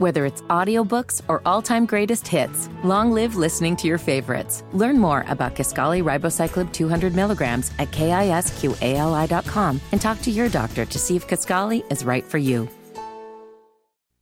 [0.00, 4.64] Whether it's audiobooks or all-time greatest hits, long live listening to your favorites.
[4.72, 10.98] Learn more about Kisqali Ribociclib 200 milligrams at kisqali.com and talk to your doctor to
[10.98, 12.66] see if Kisqali is right for you.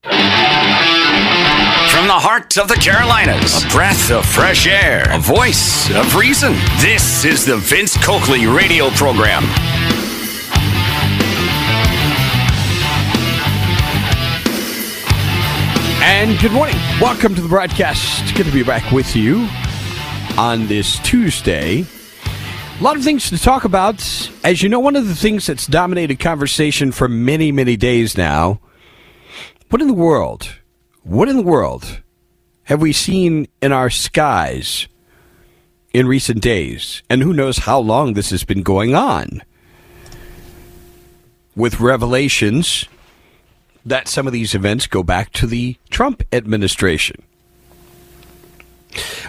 [0.03, 0.19] From
[2.09, 6.55] the heart of the Carolinas, a breath of fresh air, a voice of reason.
[6.81, 9.45] This is the Vince Coakley radio program.
[16.19, 16.75] And good morning.
[17.01, 18.35] Welcome to the broadcast.
[18.35, 19.47] Good to be back with you
[20.37, 21.85] on this Tuesday.
[22.81, 24.01] A lot of things to talk about.
[24.43, 28.61] As you know, one of the things that's dominated conversation for many, many days now
[29.71, 30.57] what in the world,
[31.05, 32.03] what in the world
[32.65, 34.89] have we seen in our skies
[35.95, 37.01] in recent days?
[37.09, 39.41] And who knows how long this has been going on?
[41.55, 42.87] With revelations
[43.89, 47.23] that some of these events go back to the Trump administration.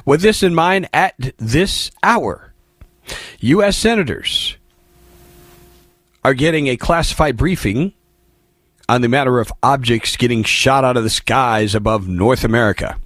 [0.06, 2.54] With this in mind, at this hour,
[3.40, 3.78] U.S.
[3.78, 4.58] senators
[6.24, 7.94] are getting a classified briefing
[8.88, 13.00] on the matter of objects getting shot out of the skies above North America.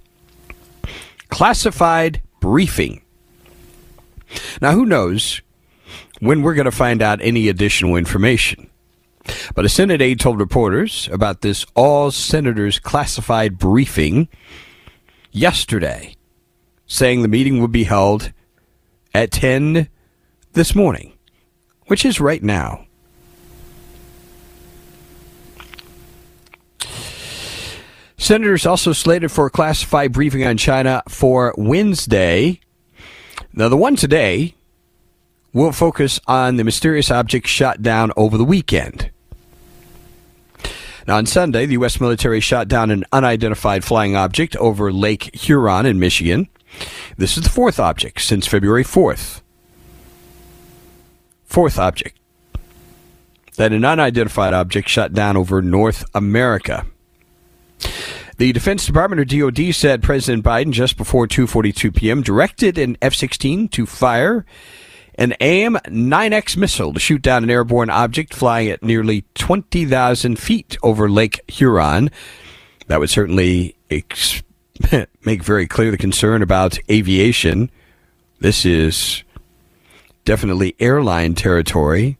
[1.28, 3.02] Classified briefing.
[4.60, 5.42] Now, who knows
[6.20, 8.70] when we're going to find out any additional information?
[9.54, 14.28] But a Senate aide told reporters about this all senators classified briefing
[15.32, 16.14] yesterday,
[16.86, 18.32] saying the meeting would be held
[19.14, 19.88] at 10
[20.52, 21.14] this morning,
[21.86, 22.86] which is right now.
[28.16, 32.58] Senators also slated for a classified briefing on China for Wednesday.
[33.52, 34.54] Now, the one today
[35.52, 39.10] will focus on the mysterious object shot down over the weekend.
[41.06, 42.00] Now, on Sunday, the U.S.
[42.00, 46.48] military shot down an unidentified flying object over Lake Huron in Michigan.
[47.16, 49.42] This is the fourth object since February 4th.
[51.44, 52.18] Fourth object.
[53.56, 56.86] That an unidentified object shot down over North America.
[58.38, 62.22] The Defense Department or DoD said President Biden just before 2:42 p.m.
[62.22, 64.44] directed an F-16 to fire
[65.16, 71.08] an AIM-9X missile to shoot down an airborne object flying at nearly 20,000 feet over
[71.08, 72.10] Lake Huron.
[72.88, 74.42] That would certainly ex-
[75.24, 77.70] make very clear the concern about aviation.
[78.40, 79.22] This is
[80.24, 82.18] definitely airline territory.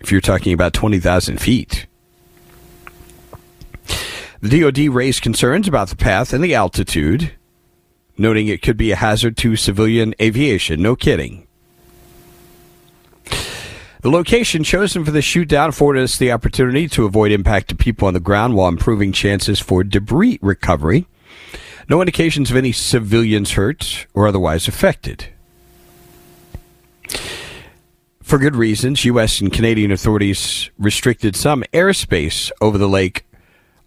[0.00, 1.86] If you're talking about 20,000 feet.
[4.40, 7.32] The DoD raised concerns about the path and the altitude,
[8.18, 10.82] noting it could be a hazard to civilian aviation.
[10.82, 11.46] No kidding.
[14.00, 17.74] The location chosen for the shoot down afforded us the opportunity to avoid impact to
[17.74, 21.06] people on the ground while improving chances for debris recovery.
[21.88, 25.26] No indications of any civilians hurt or otherwise affected.
[28.22, 29.40] For good reasons, U.S.
[29.40, 33.24] and Canadian authorities restricted some airspace over the lake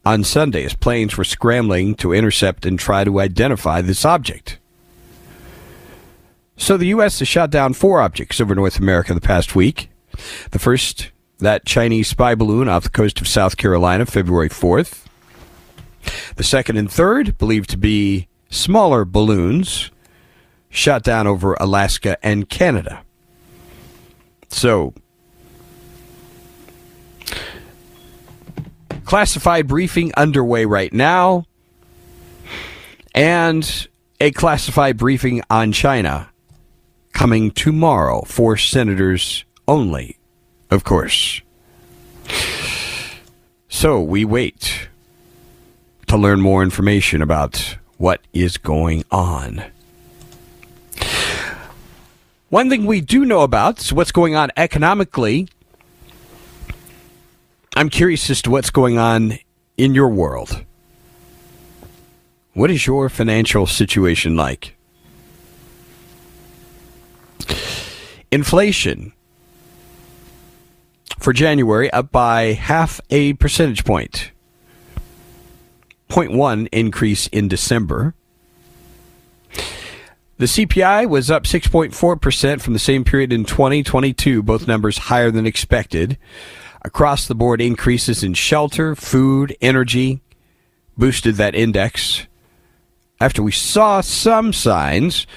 [0.06, 4.58] on Sunday as planes were scrambling to intercept and try to identify this object.
[6.58, 7.20] So the U.S.
[7.20, 9.90] has shot down four objects over North America the past week.
[10.52, 15.06] The first, that Chinese spy balloon off the coast of South Carolina, February 4th.
[16.36, 19.92] The second and third, believed to be smaller balloons,
[20.70, 23.04] shot down over Alaska and Canada.
[24.50, 24.94] So,
[29.06, 31.46] classified briefing underway right now,
[33.14, 33.88] and
[34.20, 36.30] a classified briefing on China
[37.14, 40.18] coming tomorrow for senators only,
[40.70, 41.42] of course.
[43.68, 44.90] So we wait
[46.08, 49.64] to learn more information about what is going on.
[52.50, 55.48] One thing we do know about is what's going on economically
[57.76, 59.38] I'm curious as to what's going on
[59.78, 60.66] in your world.
[62.54, 64.76] What is your financial situation like?
[68.30, 69.14] Inflation
[71.18, 74.32] for January up by half a percentage point.
[76.10, 78.14] 0.1 increase in December.
[80.38, 85.46] The CPI was up 6.4% from the same period in 2022, both numbers higher than
[85.46, 86.18] expected
[86.84, 90.22] across the board increases in shelter, food, energy
[90.98, 92.28] boosted that index
[93.20, 95.28] after we saw some signs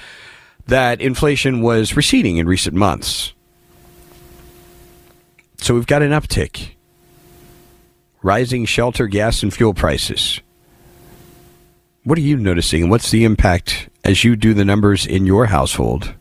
[0.67, 3.33] that inflation was receding in recent months.
[5.57, 6.71] So we've got an uptick.
[8.23, 10.41] Rising shelter, gas, and fuel prices.
[12.03, 12.89] what are you noticing?
[12.89, 16.13] What's the impact as you do the numbers in your household?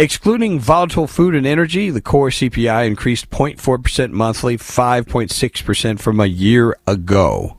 [0.00, 6.74] Excluding volatile food and energy, the core CPI increased 0.4% monthly, 5.6% from a year
[6.86, 7.58] ago.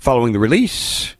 [0.00, 1.14] Following the release,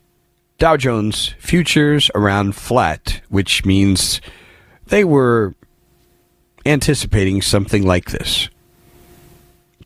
[0.58, 4.20] Dow Jones futures around flat, which means
[4.84, 5.54] they were
[6.66, 8.48] anticipating something like this.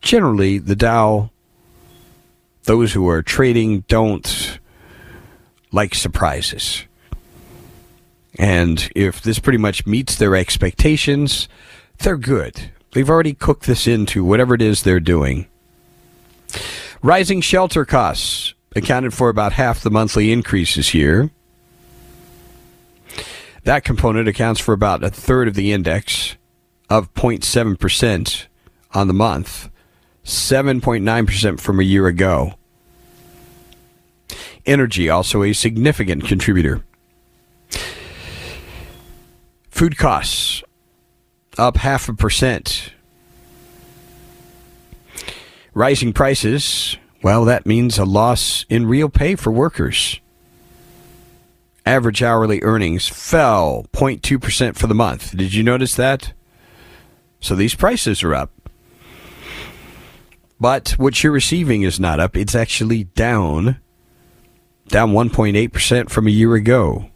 [0.01, 1.29] Generally, the Dow,
[2.63, 4.59] those who are trading don't
[5.71, 6.87] like surprises.
[8.39, 11.49] And if this pretty much meets their expectations,
[11.99, 12.71] they're good.
[12.93, 15.47] They've already cooked this into whatever it is they're doing.
[17.03, 21.31] Rising shelter costs accounted for about half the monthly increases here.
[23.65, 26.37] That component accounts for about a third of the index
[26.89, 28.47] of 0.7%
[28.93, 29.71] on the month,
[30.25, 32.55] 7.9% from a year ago.
[34.65, 36.86] Energy also a significant contributor.
[39.77, 40.63] Food costs
[41.59, 42.95] up half a percent.
[45.75, 50.19] Rising prices, well, that means a loss in real pay for workers.
[51.85, 55.37] Average hourly earnings fell 0.2% for the month.
[55.37, 56.33] Did you notice that?
[57.41, 58.71] So these prices are up.
[60.59, 63.77] But what you're receiving is not up, it's actually down.
[64.89, 67.11] Down 1.8% from a year ago.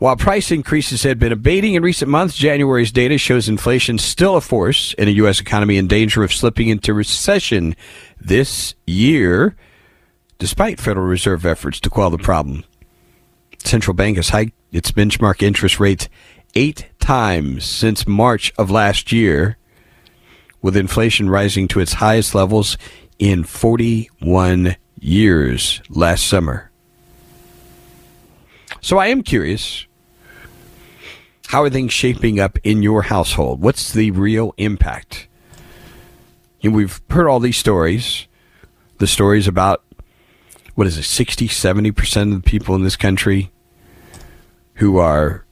[0.00, 4.40] While price increases had been abating in recent months, January's data shows inflation still a
[4.40, 5.42] force in a U.S.
[5.42, 7.76] economy in danger of slipping into recession
[8.18, 9.56] this year,
[10.38, 12.64] despite Federal Reserve efforts to quell the problem.
[13.58, 16.08] Central Bank has hiked its benchmark interest rate
[16.54, 19.58] eight times since March of last year,
[20.62, 22.78] with inflation rising to its highest levels
[23.18, 26.70] in 41 years last summer.
[28.80, 29.86] So I am curious
[31.50, 33.60] how are things shaping up in your household?
[33.60, 35.26] What's the real impact?
[36.62, 38.28] And we've heard all these stories,
[38.98, 39.82] the stories about
[40.76, 43.50] what is it, 60, 70% of the people in this country
[44.74, 45.44] who are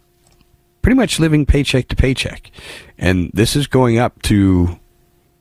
[0.83, 2.53] pretty much living paycheck to paycheck.
[2.97, 4.79] And this is going up to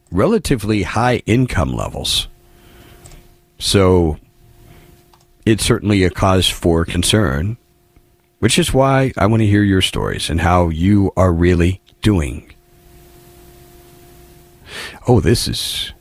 [0.09, 2.30] relatively high income levels.
[3.59, 4.18] So
[5.45, 7.57] it's certainly a cause for concern
[8.39, 12.51] which is why I want to hear your stories and how you are really doing.
[15.07, 15.93] Oh, this is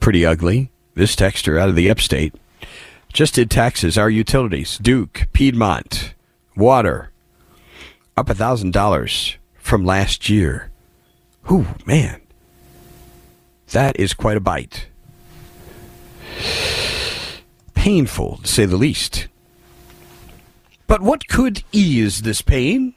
[0.00, 0.70] pretty ugly.
[0.94, 2.34] This texter out of the upstate
[3.12, 6.14] just did taxes, our utilities, Duke, Piedmont,
[6.56, 7.10] water,
[8.16, 10.70] up a thousand dollars from last year.
[11.46, 12.20] Whew, man.
[13.72, 14.88] That is quite a bite.
[17.74, 19.28] Painful, to say the least.
[20.90, 22.94] But what could ease this pain?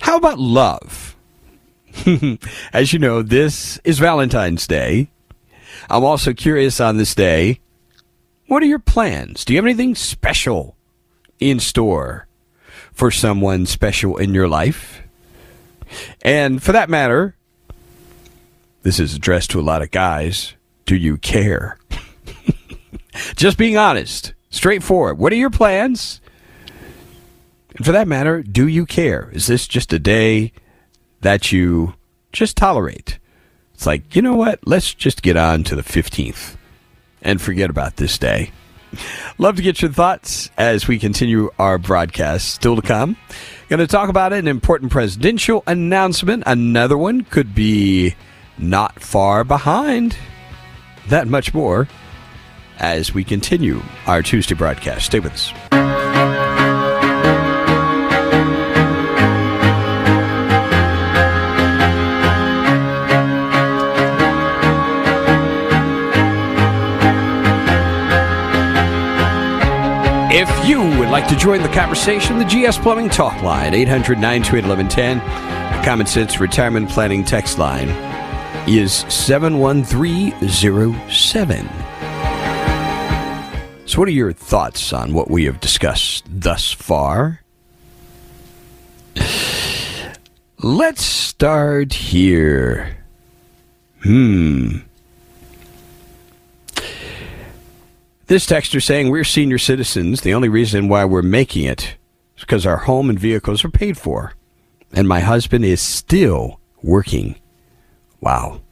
[0.00, 1.16] How about love?
[2.74, 5.08] As you know, this is Valentine's Day.
[5.88, 7.60] I'm also curious on this day.
[8.46, 9.42] What are your plans?
[9.42, 10.76] Do you have anything special
[11.40, 12.26] in store
[12.92, 15.00] for someone special in your life?
[16.20, 17.36] And for that matter,
[18.82, 20.52] this is addressed to a lot of guys.
[20.84, 21.78] Do you care?
[23.34, 25.16] Just being honest, straightforward.
[25.16, 26.20] What are your plans?
[27.74, 29.30] And for that matter, do you care?
[29.32, 30.52] Is this just a day
[31.20, 31.94] that you
[32.32, 33.18] just tolerate?
[33.74, 34.60] It's like, you know what?
[34.64, 36.56] Let's just get on to the 15th
[37.22, 38.52] and forget about this day.
[39.38, 42.54] Love to get your thoughts as we continue our broadcast.
[42.54, 43.16] Still to come.
[43.68, 46.44] Going to talk about an important presidential announcement.
[46.46, 48.14] Another one could be
[48.56, 50.16] not far behind.
[51.08, 51.88] That much more
[52.78, 55.06] as we continue our Tuesday broadcast.
[55.06, 56.43] Stay with us.
[71.14, 75.18] Like to join the conversation, the GS Plumbing Talk Line, 800 928 1110.
[75.18, 77.88] The Common Sense Retirement Planning text line
[78.68, 81.68] is 71307.
[83.86, 87.42] So, what are your thoughts on what we have discussed thus far?
[90.58, 92.96] Let's start here.
[94.02, 94.78] Hmm.
[98.26, 100.22] This texter saying we're senior citizens.
[100.22, 101.96] The only reason why we're making it
[102.36, 104.34] is because our home and vehicles are paid for.
[104.92, 107.36] And my husband is still working
[108.24, 108.62] Wow.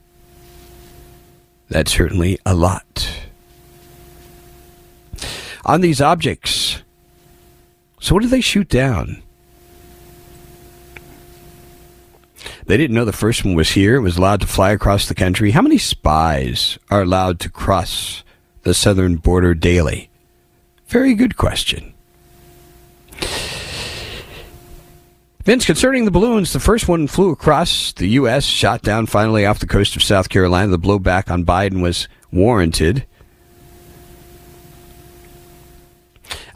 [1.69, 3.23] That's certainly a lot.
[5.67, 6.83] On these objects,
[8.01, 9.23] so what did they shoot down?
[12.65, 13.97] They didn't know the first one was here.
[13.97, 15.51] It was allowed to fly across the country.
[15.51, 18.25] How many spies are allowed to cross
[18.63, 20.11] the southern border daily?
[20.87, 21.95] Very good question.
[25.45, 29.59] Vince, concerning the balloons, the first one flew across the U.S., shot down finally off
[29.59, 30.71] the coast of South Carolina.
[30.71, 33.05] The blowback on Biden was warranted.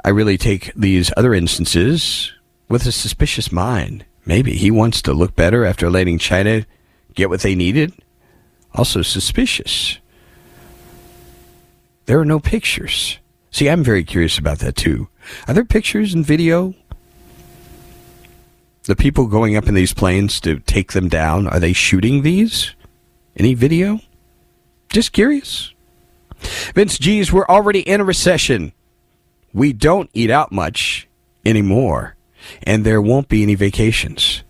[0.04, 2.32] I really take these other instances
[2.68, 4.04] with a suspicious mind.
[4.24, 6.64] Maybe he wants to look better after letting China
[7.14, 7.92] get what they needed.
[8.72, 9.98] Also suspicious.
[12.06, 13.18] There are no pictures.
[13.50, 15.08] See, I'm very curious about that too.
[15.46, 16.74] Are there pictures and video?
[18.84, 22.74] The people going up in these planes to take them down, are they shooting these?
[23.36, 24.00] Any video?
[24.88, 25.72] Just curious.
[26.74, 28.72] Vince, geez, we're already in a recession
[29.52, 31.08] we don't eat out much
[31.44, 32.14] anymore,
[32.62, 34.42] and there won't be any vacations.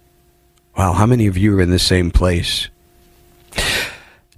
[0.77, 2.69] Wow, how many of you are in the same place?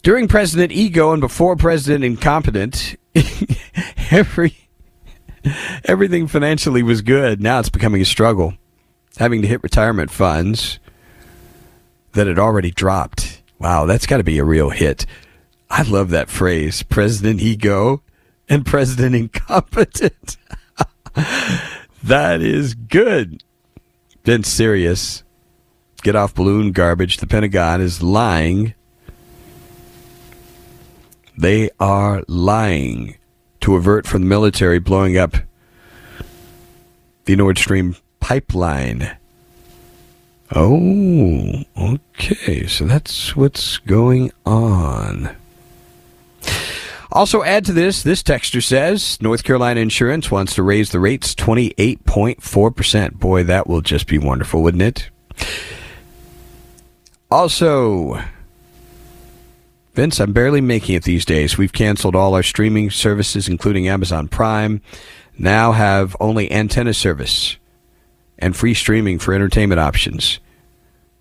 [0.03, 2.97] During President Ego and before President Incompetent,
[4.11, 4.57] every
[5.85, 7.41] everything financially was good.
[7.41, 8.55] Now it's becoming a struggle.
[9.19, 10.79] Having to hit retirement funds
[12.13, 13.43] that had already dropped.
[13.59, 15.07] Wow, that's got to be a real hit.
[15.71, 18.03] I love that phrase, President Ego
[18.49, 20.37] and President Incompetent.
[22.03, 23.43] that is good.
[24.25, 25.25] Then serious.
[26.03, 27.17] Get off balloon garbage.
[27.17, 28.75] The Pentagon is lying.
[31.39, 33.17] They are lying
[33.61, 35.37] to avert from the military blowing up
[37.27, 39.17] the Nord Stream pipeline.
[40.53, 42.67] Oh, okay.
[42.67, 45.37] So that's what's going on.
[47.13, 51.37] Also, add to this, this texture says North Carolina Insurance wants to raise the rates
[51.37, 53.13] 28.4%.
[53.13, 55.09] Boy, that will just be wonderful, wouldn't it?
[57.31, 58.21] Also,
[59.99, 61.59] Vince, I'm barely making it these days.
[61.59, 64.81] We've canceled all our streaming services, including Amazon Prime.
[65.37, 67.57] Now have only antenna service
[68.39, 70.39] and free streaming for entertainment options.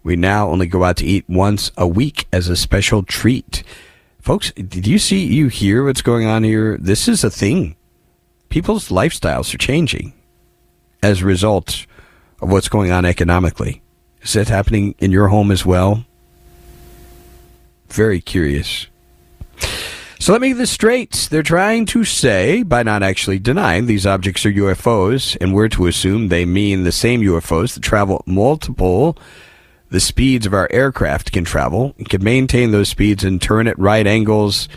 [0.03, 3.63] We now only go out to eat once a week as a special treat.
[4.21, 6.77] Folks, did you see, you hear what's going on here?
[6.79, 7.75] This is a thing.
[8.49, 10.13] People's lifestyles are changing
[11.01, 11.87] as a result
[12.43, 13.81] of what's going on economically.
[14.21, 16.05] Is that happening in your home as well?
[17.89, 18.87] Very curious.
[20.19, 21.27] So let me get this straight.
[21.29, 25.87] They're trying to say, by not actually denying these objects are UFOs, and we're to
[25.87, 29.17] assume they mean the same UFOs that travel multiple
[29.89, 33.79] the speeds of our aircraft can travel, and can maintain those speeds and turn at
[33.79, 34.67] right angles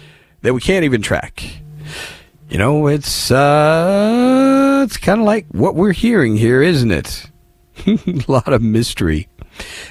[0.42, 1.42] that we can't even track.
[2.48, 7.26] You know, it's uh, it's kind of like what we're hearing here, isn't it?
[7.86, 9.28] a lot of mystery.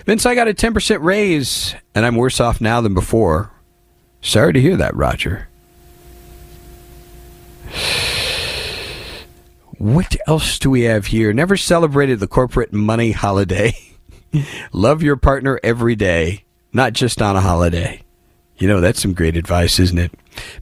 [0.05, 3.51] Vince, I got a 10% raise, and I'm worse off now than before.
[4.21, 5.47] Sorry to hear that, Roger.
[9.77, 11.31] What else do we have here?
[11.31, 13.73] Never celebrated the corporate money holiday.
[14.73, 18.01] Love your partner every day, not just on a holiday.
[18.57, 20.11] You know, that's some great advice, isn't it?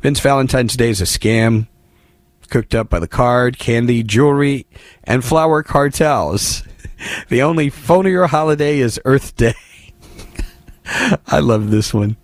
[0.02, 1.68] Vince Valentine's Day is a scam
[2.50, 4.66] cooked up by the card, candy, jewelry,
[5.04, 6.64] and flower cartels.
[7.30, 9.54] The only phonier holiday is Earth Day.
[11.28, 12.18] I love this one.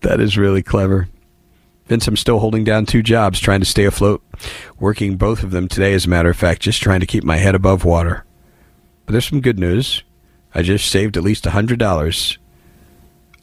[0.00, 1.08] That is really clever.
[1.86, 4.22] Vince, I'm still holding down two jobs, trying to stay afloat.
[4.78, 7.38] Working both of them today, as a matter of fact, just trying to keep my
[7.38, 8.24] head above water.
[9.06, 10.02] But there's some good news.
[10.54, 12.38] I just saved at least $100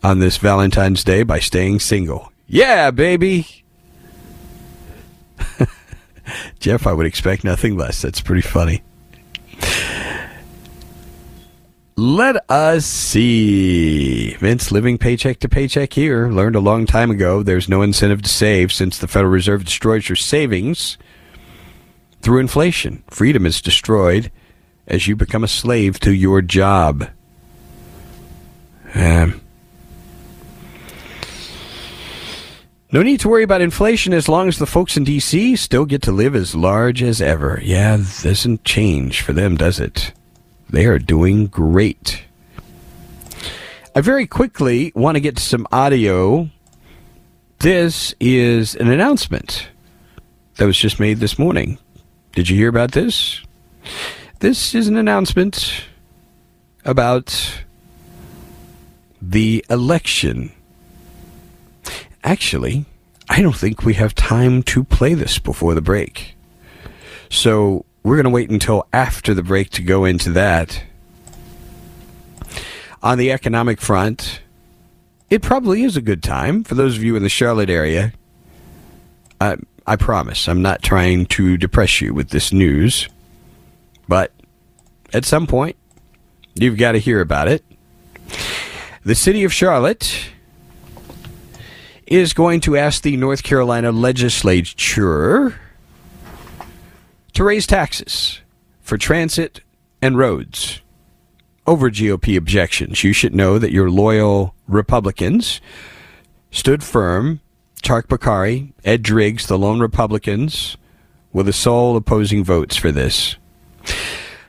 [0.03, 2.31] on this Valentine's Day by staying single.
[2.47, 3.63] Yeah, baby!
[6.59, 8.01] Jeff, I would expect nothing less.
[8.01, 8.83] That's pretty funny.
[11.97, 14.33] Let us see.
[14.33, 16.27] Vince, living paycheck to paycheck here.
[16.27, 20.09] Learned a long time ago there's no incentive to save since the Federal Reserve destroys
[20.09, 20.97] your savings
[22.21, 23.01] through inflation.
[23.09, 24.29] Freedom is destroyed
[24.87, 27.07] as you become a slave to your job.
[28.93, 29.39] Um,
[32.91, 35.55] no need to worry about inflation as long as the folks in D.C.
[35.55, 37.61] still get to live as large as ever.
[37.63, 40.11] Yeah, doesn't change for them, does it?
[40.69, 42.24] They are doing great.
[43.95, 46.50] I very quickly want to get to some audio.
[47.60, 49.69] This is an announcement
[50.57, 51.77] that was just made this morning.
[52.34, 53.41] Did you hear about this?
[54.39, 55.86] This is an announcement
[56.84, 57.63] about
[59.22, 60.51] the election
[62.25, 62.86] actually,
[63.29, 66.36] I don't think we have time to play this before the break.
[67.29, 70.83] So we're going to wait until after the break to go into that.
[73.01, 74.41] On the economic front,
[75.31, 78.13] it probably is a good time for those of you in the Charlotte area.
[79.41, 79.57] I,
[79.88, 83.09] I promise, I'm not trying to depress you with this news,
[84.07, 84.31] but
[85.12, 85.75] at some point,
[86.53, 87.65] you've got to hear about it.
[89.03, 90.29] The city of Charlotte
[92.05, 95.59] is going to ask the North Carolina legislature
[97.36, 98.42] to raise taxes
[98.82, 99.62] for transit
[100.01, 100.82] and roads
[101.68, 103.04] over GOP objections.
[103.04, 105.62] You should know that your loyal Republicans
[106.51, 107.42] stood firm.
[107.84, 110.77] Tariq Bokhari, Ed Driggs, the lone Republicans,
[111.34, 113.36] were the sole opposing votes for this.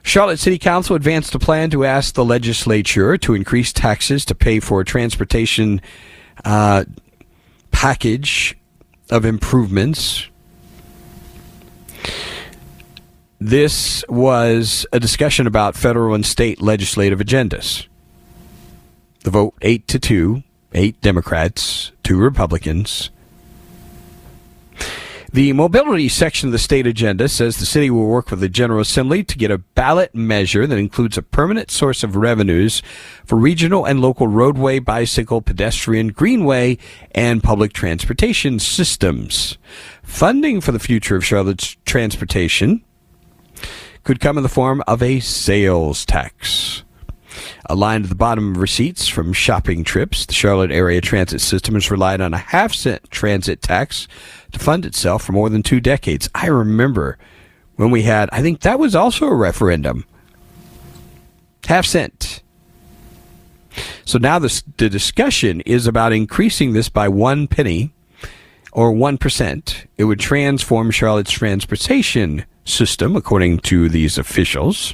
[0.01, 4.59] Charlotte City Council advanced a plan to ask the legislature to increase taxes to pay
[4.59, 5.81] for a transportation
[6.45, 6.85] uh,
[7.71, 8.57] package
[9.11, 10.27] of improvements.
[13.39, 17.85] This was a discussion about federal and state legislative agendas.
[19.23, 23.11] The vote 8 to 2, 8 Democrats, 2 Republicans.
[25.31, 28.79] The mobility section of the state agenda says the city will work with the General
[28.79, 32.81] Assembly to get a ballot measure that includes a permanent source of revenues
[33.23, 36.77] for regional and local roadway, bicycle, pedestrian, greenway,
[37.11, 39.59] and public transportation systems.
[40.01, 42.81] Funding for the future of Charlotte's transportation
[44.07, 46.85] could come in the form of a sales tax.
[47.65, 51.91] Aligned to the bottom of receipts from shopping trips, the Charlotte area transit system has
[51.91, 54.07] relied on a half cent transit tax
[54.53, 56.29] to fund itself for more than two decades.
[56.33, 57.17] I remember
[57.75, 60.05] when we had, I think that was also a referendum.
[61.65, 62.41] Half cent.
[64.05, 67.93] So now the, the discussion is about increasing this by one penny
[68.77, 69.85] or 1%.
[69.97, 74.93] It would transform Charlotte's transportation system, according to these officials.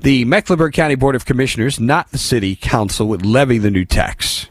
[0.00, 4.46] The Mecklenburg County Board of Commissioners, not the City Council, would levy the new tax.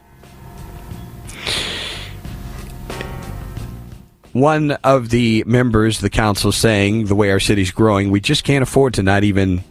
[4.30, 8.44] One of the members of the council saying, the way our city's growing, we just
[8.44, 9.64] can't afford to not even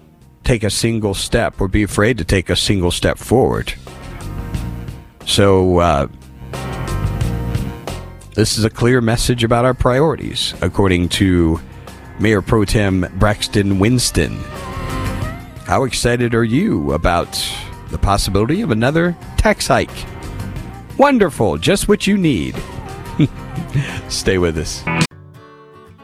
[0.43, 3.73] take a single step or be afraid to take a single step forward.
[5.25, 6.07] So, uh,
[8.33, 11.59] this is a clear message about our priorities, according to
[12.19, 14.37] Mayor Pro Tem Braxton Winston.
[15.65, 17.31] How excited are you about
[17.89, 19.89] the possibility of another tax hike?
[20.97, 22.55] Wonderful, just what you need.
[24.07, 24.83] Stay with us.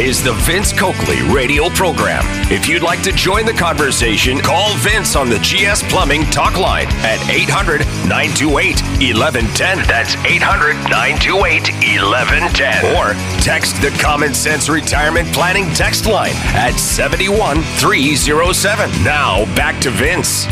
[0.00, 2.22] Is the Vince Coakley radio program.
[2.50, 6.86] If you'd like to join the conversation, call Vince on the GS Plumbing talk line
[7.04, 9.86] at 800 928 1110.
[9.86, 11.68] That's 800 928
[12.00, 12.96] 1110.
[12.96, 19.04] Or text the Common Sense Retirement Planning text line at 71307.
[19.04, 20.46] Now back to Vince.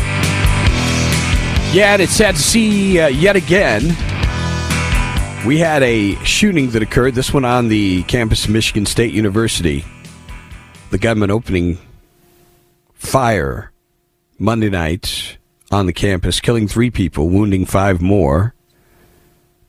[1.73, 3.95] Yeah, and it's sad to see uh, yet again.
[5.45, 9.85] We had a shooting that occurred, this one on the campus of Michigan State University.
[10.91, 11.77] The government opening
[12.93, 13.71] fire
[14.37, 15.37] Monday night
[15.71, 18.53] on the campus, killing three people, wounding five more,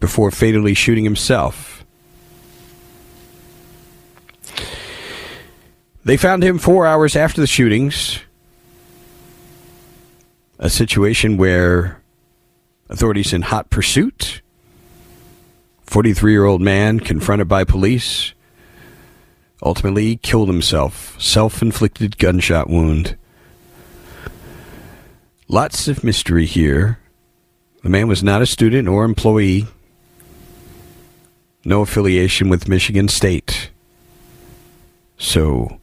[0.01, 1.85] before fatally shooting himself.
[6.05, 8.19] They found him four hours after the shootings.
[10.59, 12.03] A situation where
[12.89, 14.43] authorities in hot pursuit
[15.91, 18.33] 43 year old man confronted by police
[19.61, 21.21] ultimately killed himself.
[21.21, 23.17] Self inflicted gunshot wound.
[25.49, 27.01] Lots of mystery here.
[27.83, 29.67] The man was not a student or employee.
[31.65, 33.71] No affiliation with Michigan State.
[35.19, 35.81] So,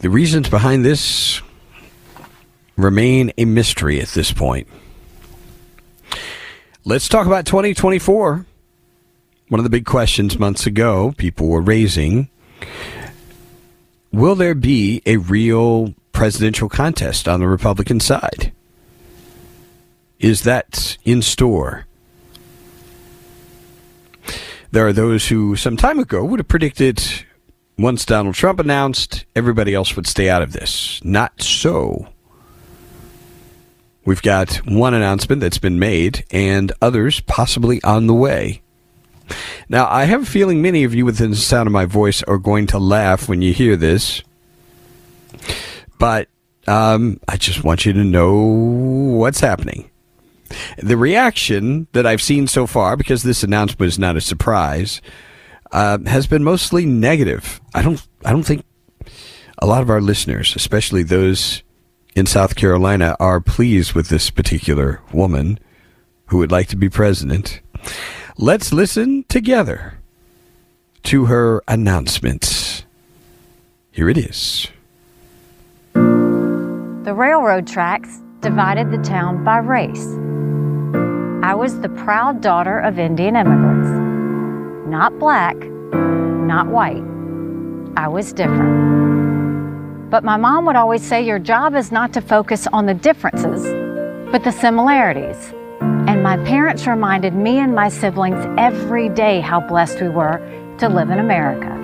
[0.00, 1.40] the reasons behind this
[2.76, 4.68] remain a mystery at this point.
[6.84, 8.46] Let's talk about 2024
[9.50, 12.30] one of the big questions months ago people were raising
[14.12, 18.52] will there be a real presidential contest on the Republican side?
[20.18, 21.86] Is that in store?
[24.72, 27.02] There are those who some time ago would have predicted
[27.78, 31.02] once Donald Trump announced, everybody else would stay out of this.
[31.02, 32.08] Not so.
[34.04, 38.60] We've got one announcement that's been made and others possibly on the way.
[39.68, 42.38] Now, I have a feeling many of you within the sound of my voice are
[42.38, 44.22] going to laugh when you hear this.
[45.98, 46.28] But
[46.66, 49.90] um, I just want you to know what's happening.
[50.78, 55.00] The reaction that I've seen so far, because this announcement is not a surprise,
[55.72, 57.60] uh, has been mostly negative.
[57.74, 58.04] I don't.
[58.24, 58.64] I don't think
[59.58, 61.62] a lot of our listeners, especially those
[62.16, 65.60] in South Carolina, are pleased with this particular woman
[66.26, 67.60] who would like to be president.
[68.42, 69.98] Let's listen together
[71.02, 72.86] to her announcements.
[73.90, 74.66] Here it is.
[75.92, 80.06] The railroad tracks divided the town by race.
[81.44, 83.90] I was the proud daughter of Indian immigrants.
[84.88, 87.04] Not black, not white.
[87.98, 90.10] I was different.
[90.10, 93.62] But my mom would always say your job is not to focus on the differences,
[94.32, 95.52] but the similarities.
[95.80, 100.38] And my parents reminded me and my siblings every day how blessed we were
[100.78, 101.76] to live in America.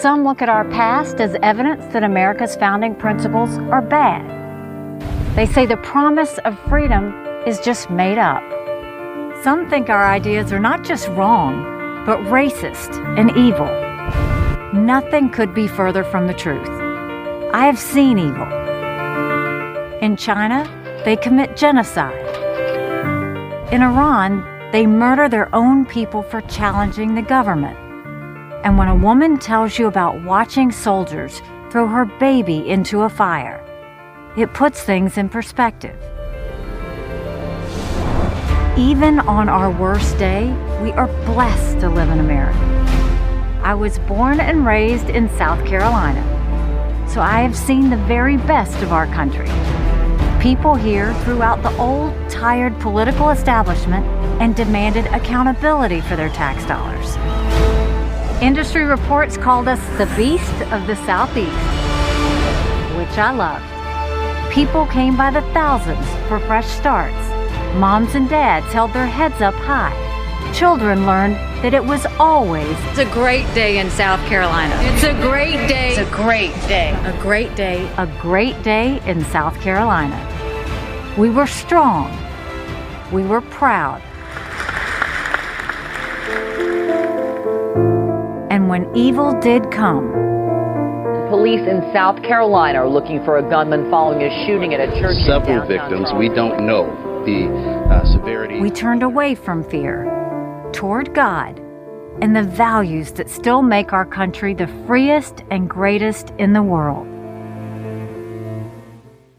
[0.00, 4.22] Some look at our past as evidence that America's founding principles are bad.
[5.36, 7.12] They say the promise of freedom
[7.46, 8.42] is just made up.
[9.42, 13.68] Some think our ideas are not just wrong, but racist and evil.
[14.72, 16.68] Nothing could be further from the truth.
[17.52, 18.46] I have seen evil.
[20.00, 20.64] In China,
[21.04, 22.21] they commit genocide.
[23.72, 27.78] In Iran, they murder their own people for challenging the government.
[28.66, 33.64] And when a woman tells you about watching soldiers throw her baby into a fire,
[34.36, 35.96] it puts things in perspective.
[38.76, 40.48] Even on our worst day,
[40.82, 42.58] we are blessed to live in America.
[43.64, 46.20] I was born and raised in South Carolina,
[47.08, 49.48] so I have seen the very best of our country.
[50.42, 54.04] People here threw out the old, tired political establishment
[54.42, 57.14] and demanded accountability for their tax dollars.
[58.42, 61.46] Industry reports called us the beast of the Southeast,
[62.98, 64.52] which I loved.
[64.52, 67.14] People came by the thousands for fresh starts.
[67.76, 69.94] Moms and dads held their heads up high.
[70.52, 74.74] Children learned that it was always It's a great day in South Carolina.
[74.80, 75.90] It's a great day.
[75.90, 76.90] It's a great day.
[77.04, 80.31] a great day, a great day in South Carolina.
[81.18, 82.10] We were strong.
[83.12, 84.00] We were proud.
[88.50, 90.10] And when evil did come,
[91.28, 95.16] Police in South Carolina are looking for a gunman following a shooting at a church.
[95.24, 96.12] several downtown victims.
[96.18, 96.84] We don't know
[97.24, 97.48] the
[97.90, 98.60] uh, severity.
[98.60, 100.04] we turned away from fear
[100.72, 101.58] toward God
[102.20, 107.06] and the values that still make our country the freest and greatest in the world.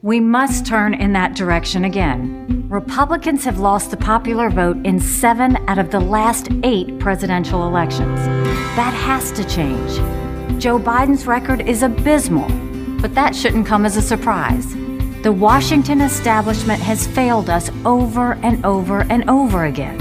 [0.03, 2.65] We must turn in that direction again.
[2.67, 8.19] Republicans have lost the popular vote in seven out of the last eight presidential elections.
[8.75, 9.91] That has to change.
[10.61, 12.49] Joe Biden's record is abysmal,
[12.99, 14.73] but that shouldn't come as a surprise.
[15.21, 19.95] The Washington establishment has failed us over and over and over again.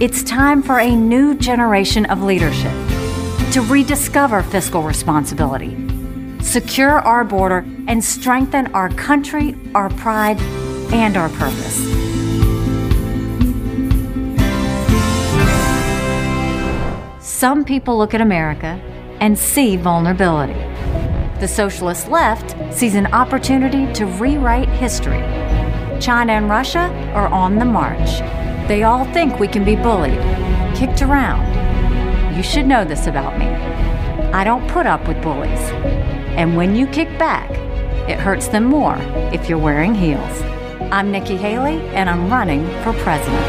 [0.00, 2.70] It's time for a new generation of leadership
[3.54, 5.83] to rediscover fiscal responsibility,
[6.44, 10.38] secure our border, and strengthen our country, our pride,
[10.92, 11.82] and our purpose.
[17.20, 18.80] Some people look at America
[19.20, 20.52] and see vulnerability.
[21.40, 25.20] The socialist left sees an opportunity to rewrite history.
[26.00, 28.20] China and Russia are on the march.
[28.68, 30.20] They all think we can be bullied,
[30.76, 31.44] kicked around.
[32.36, 33.46] You should know this about me.
[34.32, 36.23] I don't put up with bullies.
[36.36, 37.48] And when you kick back,
[38.10, 38.96] it hurts them more
[39.32, 40.42] if you're wearing heels.
[40.90, 43.44] I'm Nikki Haley, and I'm running for president.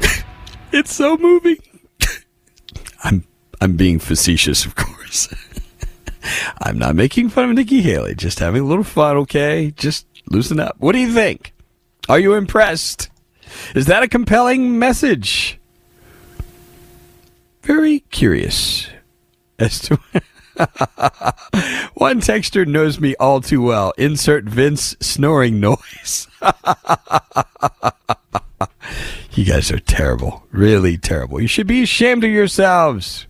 [0.70, 1.56] It's so moving.
[3.04, 3.24] I'm
[3.60, 5.28] I'm being facetious, of course.
[6.60, 8.14] I'm not making fun of Nikki Haley.
[8.14, 9.72] Just having a little fun, okay?
[9.76, 10.76] Just loosen up.
[10.78, 11.52] What do you think?
[12.08, 13.10] Are you impressed?
[13.74, 15.58] Is that a compelling message?
[17.62, 18.88] Very curious
[19.58, 19.98] as to.
[21.94, 23.92] One texter knows me all too well.
[23.98, 26.28] Insert Vince snoring noise.
[29.38, 30.42] You guys are terrible.
[30.50, 31.40] Really terrible.
[31.40, 33.28] You should be ashamed of yourselves.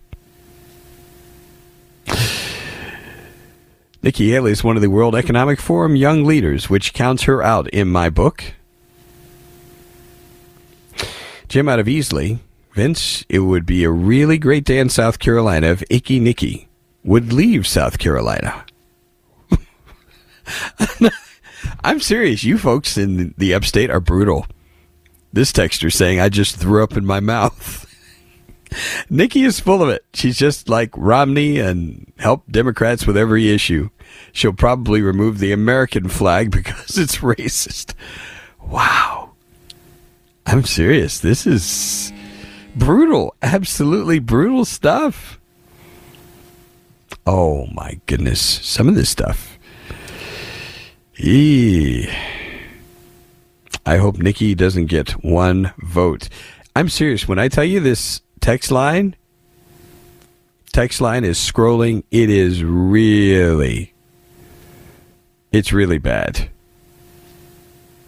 [4.01, 7.69] Nikki Haley is one of the World Economic Forum young leaders, which counts her out
[7.69, 8.43] in my book.
[11.49, 12.39] Jim out of Easley.
[12.73, 16.69] Vince, it would be a really great day in South Carolina if Icky Nikki
[17.03, 18.65] would leave South Carolina.
[21.83, 22.43] I'm serious.
[22.43, 24.45] You folks in the upstate are brutal.
[25.33, 27.87] This texter saying I just threw up in my mouth.
[29.09, 30.05] Nikki is full of it.
[30.13, 33.89] She's just like Romney and help Democrats with every issue.
[34.31, 37.95] She'll probably remove the American flag because it's racist.
[38.61, 39.28] Wow.
[40.51, 41.19] I'm serious.
[41.19, 42.11] This is
[42.75, 43.35] brutal.
[43.43, 45.39] Absolutely brutal stuff.
[47.27, 48.41] Oh my goodness.
[48.41, 49.59] Some of this stuff.
[51.19, 52.09] Eee.
[53.85, 56.29] I hope Nikki doesn't get one vote.
[56.75, 57.27] I'm serious.
[57.27, 59.15] When I tell you this text line,
[60.73, 62.03] text line is scrolling.
[62.09, 63.93] It is really,
[65.51, 66.49] it's really bad.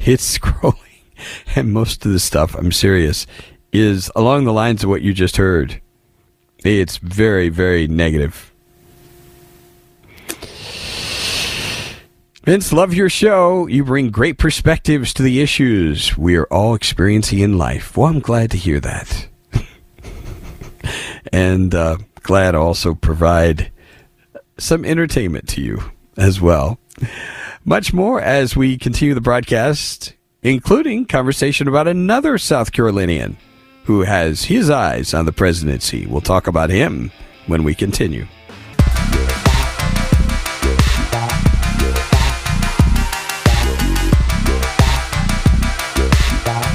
[0.00, 0.85] it's scrolling.
[1.56, 3.26] And most of the stuff, I'm serious,
[3.72, 5.80] is along the lines of what you just heard.
[6.64, 8.52] It's very, very negative.
[12.46, 13.66] Vince, love your show.
[13.66, 17.96] You bring great perspectives to the issues we are all experiencing in life.
[17.96, 19.28] Well, I'm glad to hear that.
[21.32, 23.72] and uh, glad to also provide
[24.58, 25.82] some entertainment to you
[26.16, 26.78] as well.
[27.64, 30.14] Much more as we continue the broadcast,
[30.46, 33.36] including conversation about another South Carolinian
[33.82, 36.06] who has his eyes on the presidency.
[36.06, 37.10] We'll talk about him
[37.48, 38.26] when we continue.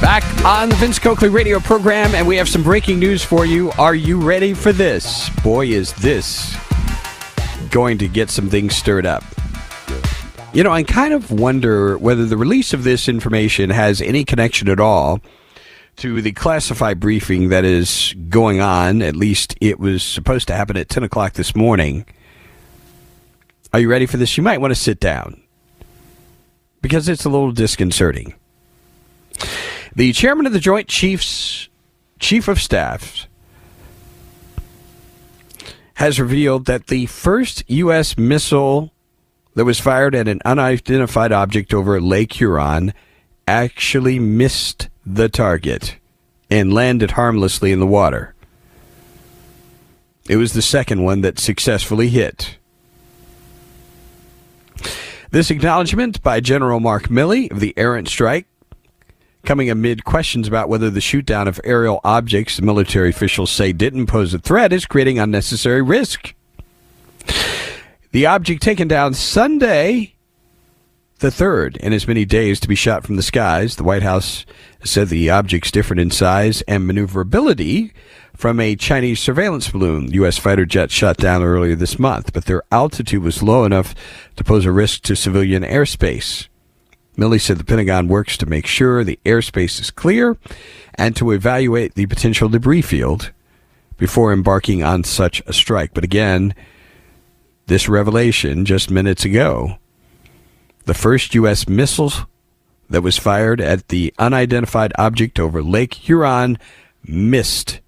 [0.01, 3.71] Back on the Vince Coakley radio program, and we have some breaking news for you.
[3.79, 5.29] Are you ready for this?
[5.43, 6.57] Boy, is this
[7.69, 9.23] going to get some things stirred up.
[10.53, 14.67] You know, I kind of wonder whether the release of this information has any connection
[14.67, 15.21] at all
[15.97, 19.01] to the classified briefing that is going on.
[19.01, 22.05] At least it was supposed to happen at 10 o'clock this morning.
[23.71, 24.35] Are you ready for this?
[24.35, 25.41] You might want to sit down
[26.81, 28.33] because it's a little disconcerting.
[29.95, 31.69] The chairman of the Joint Chiefs
[32.19, 33.25] Chief of Staff
[35.93, 38.17] has revealed that the first U.S.
[38.17, 38.91] missile
[39.55, 42.93] that was fired at an unidentified object over Lake Huron
[43.47, 45.97] actually missed the target
[46.49, 48.33] and landed harmlessly in the water.
[50.29, 52.57] It was the second one that successfully hit.
[55.31, 58.45] This acknowledgement by General Mark Milley of the errant strike
[59.43, 64.33] coming amid questions about whether the shootdown of aerial objects military officials say didn't pose
[64.33, 66.33] a threat is creating unnecessary risk.
[68.11, 70.15] The object taken down Sunday,
[71.19, 73.77] the third in as many days to be shot from the skies.
[73.77, 74.45] The White House
[74.83, 77.93] said the object's different in size and maneuverability
[78.35, 80.37] from a Chinese surveillance balloon U.S.
[80.37, 83.95] fighter jet shot down earlier this month, but their altitude was low enough
[84.35, 86.49] to pose a risk to civilian airspace.
[87.17, 90.37] Milley said the Pentagon works to make sure the airspace is clear
[90.95, 93.31] and to evaluate the potential debris field
[93.97, 95.93] before embarking on such a strike.
[95.93, 96.53] But again,
[97.71, 99.77] this revelation just minutes ago
[100.83, 101.69] the first U.S.
[101.69, 102.11] missile
[102.89, 106.57] that was fired at the unidentified object over Lake Huron
[107.05, 107.79] missed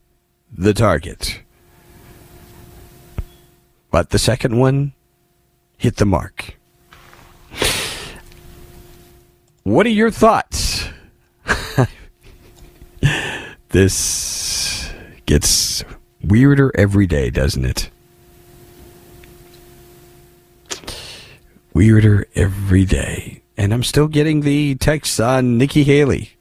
[0.50, 1.42] the target.
[3.92, 4.94] But the second one
[5.78, 6.58] hit the mark.
[9.64, 10.88] What are your thoughts?
[13.68, 14.90] this
[15.26, 15.84] gets
[16.24, 17.90] weirder every day, doesn't it?
[21.74, 23.42] Weirder every day.
[23.58, 26.32] And I'm still getting the texts on Nikki Haley.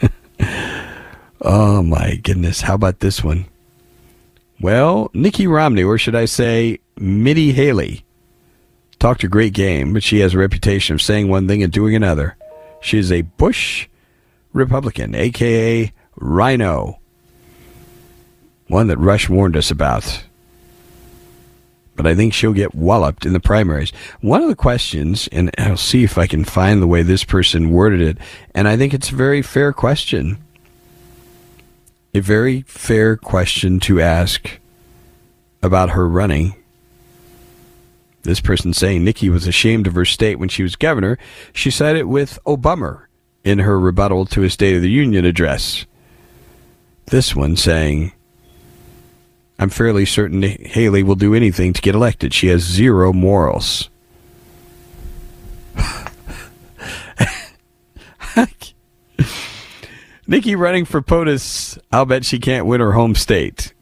[1.40, 2.62] oh my goodness.
[2.62, 3.46] How about this one?
[4.60, 8.04] Well, Nikki Romney, or should I say, Mitty Haley
[8.98, 11.94] talked a great game, but she has a reputation of saying one thing and doing
[11.96, 12.36] another.
[12.80, 13.88] She is a Bush
[14.52, 16.98] Republican, aka RINO,
[18.68, 20.24] one that Rush warned us about.
[21.96, 23.92] But I think she'll get walloped in the primaries.
[24.20, 27.70] One of the questions, and I'll see if I can find the way this person
[27.70, 28.18] worded it,
[28.54, 30.38] and I think it's a very fair question.
[32.14, 34.58] A very fair question to ask
[35.62, 36.54] about her running
[38.22, 41.18] this person saying Nikki was ashamed of her state when she was governor.
[41.52, 43.04] She said it with Obama
[43.44, 45.86] in her rebuttal to his State of the Union address.
[47.06, 48.12] This one saying,
[49.60, 52.32] I'm fairly certain Haley will do anything to get elected.
[52.32, 53.90] She has zero morals.
[60.26, 61.78] Nikki running for POTUS.
[61.92, 63.74] I'll bet she can't win her home state.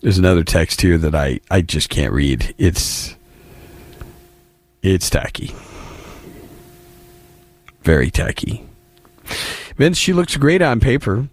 [0.00, 2.54] There's another text here that I, I just can't read.
[2.56, 3.16] It's
[4.82, 5.52] it's tacky.
[7.82, 8.64] Very tacky.
[9.76, 11.28] Vince, she looks great on paper.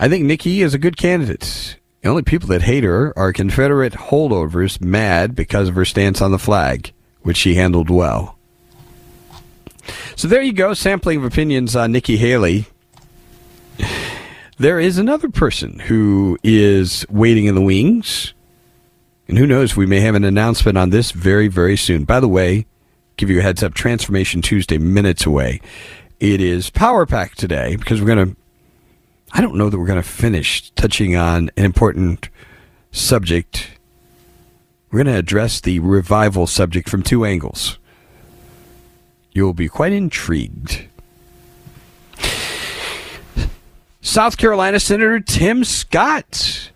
[0.00, 1.76] I think Nikki is a good candidate.
[2.02, 6.30] The only people that hate her are Confederate holdovers mad because of her stance on
[6.30, 8.38] the flag, which she handled well.
[10.14, 12.66] So there you go, sampling of opinions on Nikki Haley.
[14.56, 18.34] There is another person who is waiting in the wings.
[19.26, 22.04] And who knows, we may have an announcement on this very, very soon.
[22.04, 22.66] By the way,
[23.16, 25.60] give you a heads up Transformation Tuesday, minutes away.
[26.20, 28.36] It is Power Pack today because we're going to
[29.32, 32.28] I don't know that we're going to finish touching on an important
[32.92, 33.70] subject.
[34.90, 37.78] We're going to address the revival subject from two angles.
[39.32, 40.86] You'll be quite intrigued.
[44.00, 46.70] South Carolina Senator Tim Scott,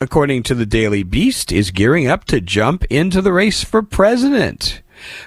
[0.00, 4.82] according to the Daily Beast, is gearing up to jump into the race for president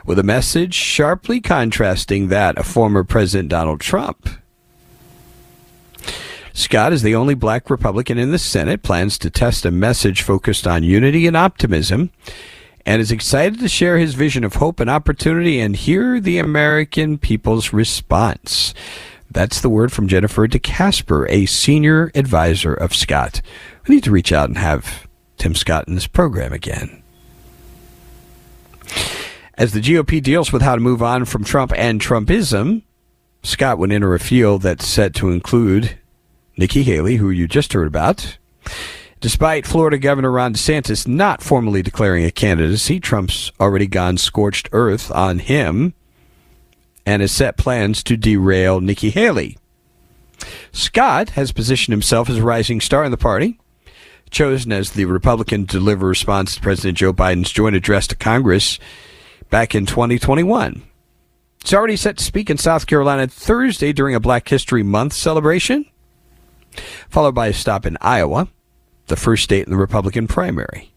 [0.06, 4.30] with a message sharply contrasting that of former President Donald Trump.
[6.54, 10.68] Scott is the only black Republican in the Senate, plans to test a message focused
[10.68, 12.12] on unity and optimism,
[12.86, 17.18] and is excited to share his vision of hope and opportunity and hear the American
[17.18, 18.74] people's response.
[19.30, 23.42] That's the word from Jennifer DeCasper, a senior advisor of Scott.
[23.88, 27.02] We need to reach out and have Tim Scott in this program again.
[29.54, 32.82] As the GOP deals with how to move on from Trump and Trumpism,
[33.44, 35.98] Scott would enter a field that's set to include
[36.62, 38.38] Nikki Haley, who you just heard about.
[39.20, 45.10] Despite Florida Governor Ron DeSantis not formally declaring a candidacy, Trump's already gone scorched earth
[45.10, 45.96] on him
[47.04, 49.58] and has set plans to derail Nikki Haley.
[50.72, 53.60] Scott has positioned himself as a rising star in the party,
[54.30, 58.78] chosen as the Republican to deliver response to President Joe Biden's joint address to Congress
[59.50, 60.84] back in 2021.
[61.64, 65.88] He's already set to speak in South Carolina Thursday during a Black History Month celebration
[67.10, 68.48] followed by a stop in Iowa,
[69.08, 70.92] the first state in the Republican primary,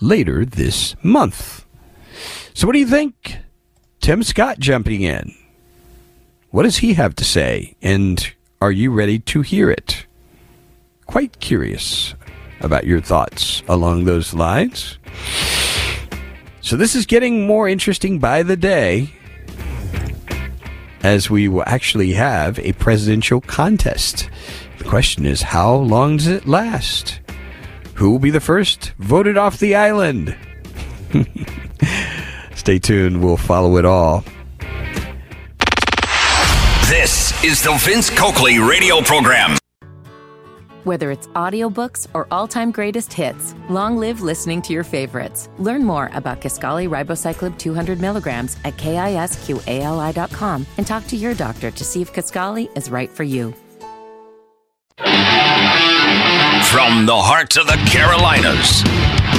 [0.00, 1.64] later this month.
[2.54, 3.36] So, what do you think?
[4.00, 5.34] Tim Scott jumping in.
[6.50, 7.76] What does he have to say?
[7.82, 10.06] And are you ready to hear it?
[11.06, 12.14] Quite curious
[12.60, 14.98] about your thoughts along those lines.
[16.60, 19.12] So, this is getting more interesting by the day
[21.02, 24.28] as we will actually have a presidential contest
[24.86, 27.20] question is, how long does it last?
[27.94, 30.36] Who will be the first voted off the island?
[32.54, 34.24] Stay tuned, we'll follow it all.
[36.88, 39.58] This is the Vince Coakley radio program.
[40.84, 45.48] Whether it's audiobooks or all-time greatest hits, long live listening to your favorites.
[45.58, 51.84] Learn more about Kisqali Ribociclib 200 milligrams at kisqali.com and talk to your doctor to
[51.84, 53.52] see if Kisqali is right for you.
[54.98, 55.04] From
[57.04, 58.80] the heart of the Carolinas,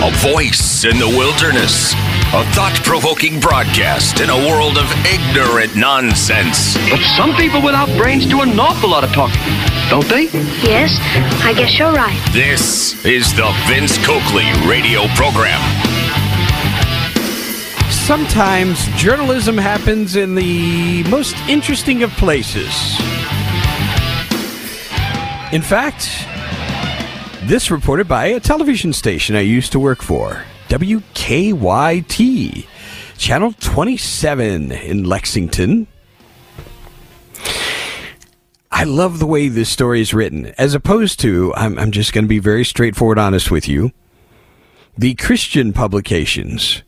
[0.06, 1.93] a voice in the wilderness,
[2.30, 6.78] a thought provoking broadcast in a world of ignorant nonsense.
[6.91, 9.41] But some people without brains do an awful lot of talking,
[9.89, 10.30] don't they?
[10.62, 11.00] Yes,
[11.41, 12.22] I guess you're right.
[12.32, 15.58] This is the Vince Coakley radio program.
[17.89, 22.96] Sometimes journalism happens in the most interesting of places.
[25.54, 26.27] In fact,
[27.48, 32.65] this reported by a television station I used to work for, WKYT,
[33.17, 35.87] Channel 27 in Lexington.
[38.69, 42.25] I love the way this story is written, as opposed to, I'm, I'm just going
[42.25, 43.93] to be very straightforward honest with you,
[44.98, 46.83] the Christian publications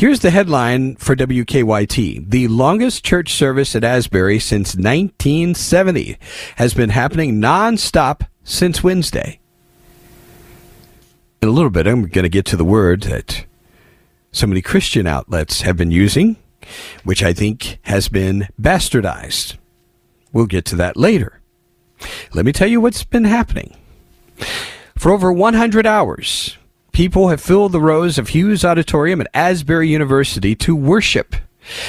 [0.00, 2.30] Here's the headline for WKYT.
[2.30, 6.16] The longest church service at Asbury since 1970
[6.56, 9.40] has been happening nonstop since Wednesday.
[11.42, 13.44] In a little bit, I'm going to get to the word that
[14.32, 16.36] so many Christian outlets have been using,
[17.04, 19.58] which I think has been bastardized.
[20.32, 21.42] We'll get to that later.
[22.32, 23.76] Let me tell you what's been happening.
[24.96, 26.56] For over 100 hours,
[26.92, 31.36] people have filled the rows of Hughes Auditorium at Asbury University to worship.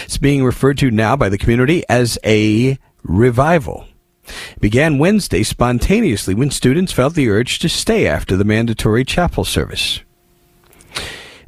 [0.03, 3.85] It's being referred to now by the community as a revival.
[4.25, 9.43] It began Wednesday spontaneously when students felt the urge to stay after the mandatory chapel
[9.43, 10.01] service.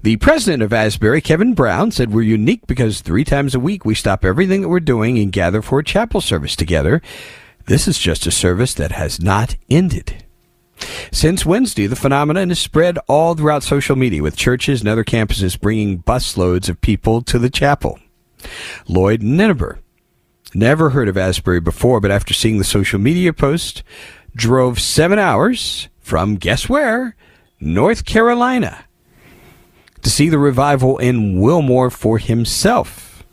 [0.01, 3.95] The president of Asbury, Kevin Brown, said we're unique because three times a week we
[3.95, 7.01] stop everything that we're doing and gather for a chapel service together.
[7.67, 10.22] This is just a service that has not ended.
[11.11, 15.59] Since Wednesday, the phenomenon has spread all throughout social media, with churches and other campuses
[15.59, 17.99] bringing busloads of people to the chapel.
[18.87, 19.79] Lloyd Ninneber,
[20.53, 23.83] never heard of Asbury before, but after seeing the social media post,
[24.35, 27.15] drove seven hours from guess where?
[27.59, 28.85] North Carolina
[30.03, 33.23] to see the revival in Wilmore for himself.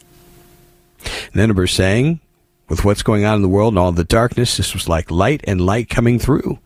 [1.34, 2.20] Ninneber saying,
[2.68, 5.42] with what's going on in the world and all the darkness, this was like light
[5.44, 6.58] and light coming through.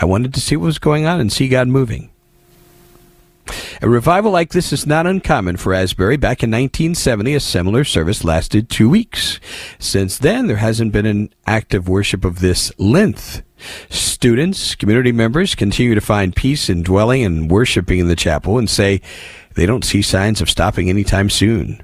[0.00, 2.10] I wanted to see what was going on and see God moving.
[3.82, 6.16] A revival like this is not uncommon for Asbury.
[6.16, 9.40] Back in 1970, a similar service lasted two weeks.
[9.78, 13.42] Since then, there hasn't been an active worship of this length.
[13.88, 18.70] Students, community members continue to find peace in dwelling and worshiping in the chapel and
[18.70, 19.00] say
[19.54, 21.82] they don't see signs of stopping anytime soon.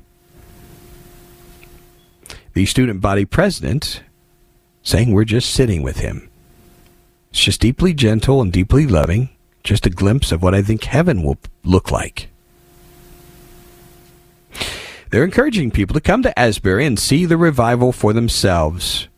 [2.54, 4.02] The student body president
[4.82, 6.25] saying we're just sitting with him.
[7.36, 9.28] It's just deeply gentle and deeply loving,
[9.62, 12.30] just a glimpse of what I think heaven will look like.
[15.10, 19.08] They're encouraging people to come to Asbury and see the revival for themselves.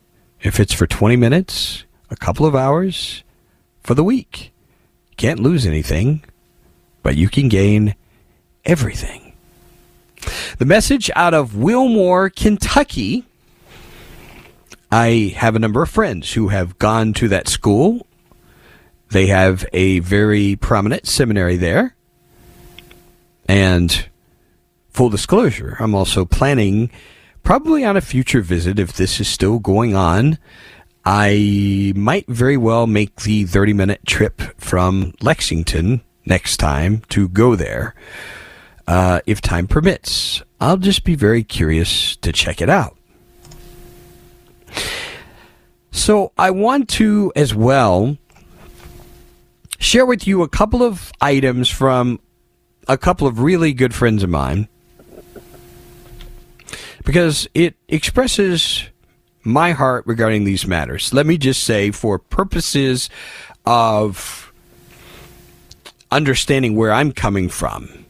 [0.42, 3.22] If it's for 20 minutes, a couple of hours,
[3.84, 4.52] for the week.
[5.10, 6.24] you Can't lose anything,
[7.04, 7.94] but you can gain
[8.64, 9.32] everything.
[10.58, 13.26] The message out of Wilmore, Kentucky.
[14.90, 18.06] I have a number of friends who have gone to that school
[19.10, 21.96] they have a very prominent seminary there.
[23.48, 24.08] And
[24.90, 26.90] full disclosure, I'm also planning
[27.42, 30.38] probably on a future visit if this is still going on.
[31.04, 37.56] I might very well make the 30 minute trip from Lexington next time to go
[37.56, 37.94] there
[38.86, 40.42] uh, if time permits.
[40.60, 42.97] I'll just be very curious to check it out.
[45.90, 48.16] So I want to as well
[49.78, 52.20] share with you a couple of items from
[52.86, 54.68] a couple of really good friends of mine
[57.04, 58.84] because it expresses
[59.42, 61.12] my heart regarding these matters.
[61.12, 63.08] Let me just say, for purposes
[63.64, 64.52] of
[66.10, 68.04] understanding where I'm coming from,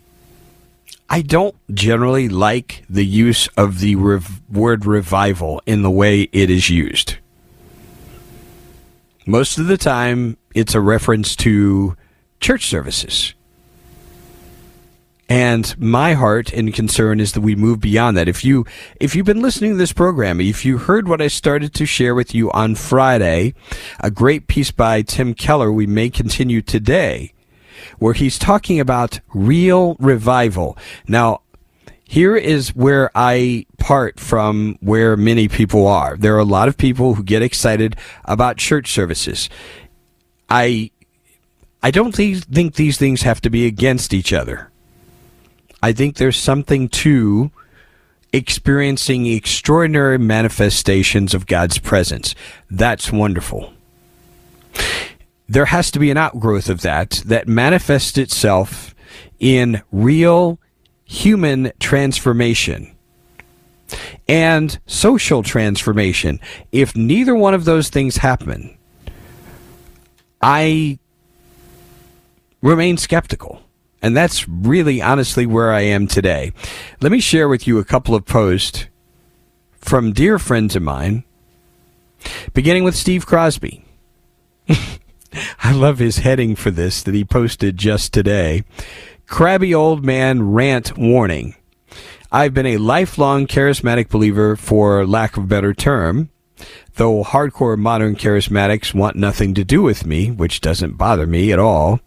[1.11, 6.51] I don't generally like the use of the rev- word revival in the way it
[6.51, 7.17] is used.
[9.27, 11.97] Most of the time, it's a reference to
[12.41, 13.35] church services.
[15.31, 18.29] And my heart and concern is that we move beyond that.
[18.29, 18.65] If you
[18.99, 22.15] if you've been listening to this program, if you heard what I started to share
[22.15, 23.53] with you on Friday,
[24.01, 27.35] a great piece by Tim Keller we may continue today,
[27.99, 30.77] where he's talking about real revival.
[31.07, 31.43] Now,
[32.05, 36.17] here is where I part from where many people are.
[36.17, 39.51] There are a lot of people who get excited about church services.
[40.49, 40.91] I
[41.83, 44.71] I don't think these things have to be against each other.
[45.83, 47.51] I think there's something to
[48.33, 52.35] experiencing extraordinary manifestations of God's presence.
[52.71, 53.73] That's wonderful.
[55.49, 58.95] There has to be an outgrowth of that that manifests itself
[59.39, 60.59] in real
[61.05, 62.95] human transformation
[64.29, 66.39] and social transformation.
[66.71, 68.77] If neither one of those things happen,
[70.43, 70.99] I
[72.61, 73.63] remain skeptical.
[74.01, 76.53] And that's really honestly where I am today.
[77.01, 78.87] Let me share with you a couple of posts
[79.79, 81.25] from dear friends of mine,
[82.53, 83.85] beginning with Steve Crosby.
[85.63, 88.65] I love his heading for this that he posted just today.
[89.27, 91.55] Crabby old man rant warning.
[92.31, 96.31] I've been a lifelong charismatic believer for lack of a better term
[96.99, 101.59] though hardcore modern charismatics want nothing to do with me, which doesn't bother me at
[101.59, 102.01] all.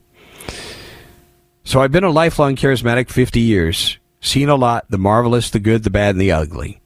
[1.64, 5.84] So I've been a lifelong charismatic 50 years, seen a lot, the marvelous, the good,
[5.84, 6.82] the bad, and the ugly.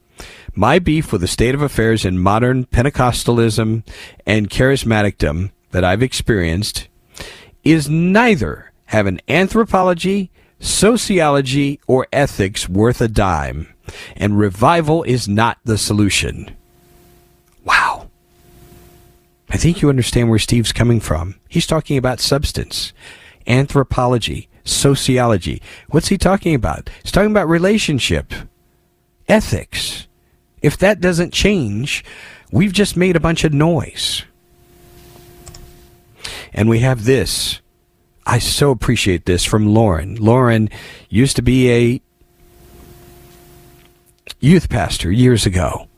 [0.54, 3.84] My beef with the state of affairs in modern Pentecostalism
[4.26, 6.88] and charismaticdom that I've experienced
[7.66, 13.68] is neither have an anthropology, sociology, or ethics worth a dime,
[14.16, 16.56] and revival is not the solution.
[17.66, 18.10] Wow.
[19.50, 21.36] I think you understand where Steve's coming from.
[21.50, 22.94] He's talking about substance,
[23.46, 25.62] anthropology, sociology.
[25.90, 26.90] What's he talking about?
[27.04, 28.34] He's talking about relationship,
[29.28, 30.08] ethics.
[30.62, 32.06] If that doesn't change,
[32.50, 34.24] we've just made a bunch of noise.
[36.56, 37.60] And we have this.
[38.26, 40.16] I so appreciate this from Lauren.
[40.16, 40.70] Lauren
[41.10, 42.02] used to be a
[44.40, 45.90] youth pastor years ago.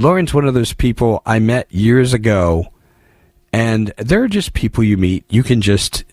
[0.00, 2.66] Lauren's one of those people I met years ago,
[3.52, 5.24] and they're just people you meet.
[5.30, 6.04] You can just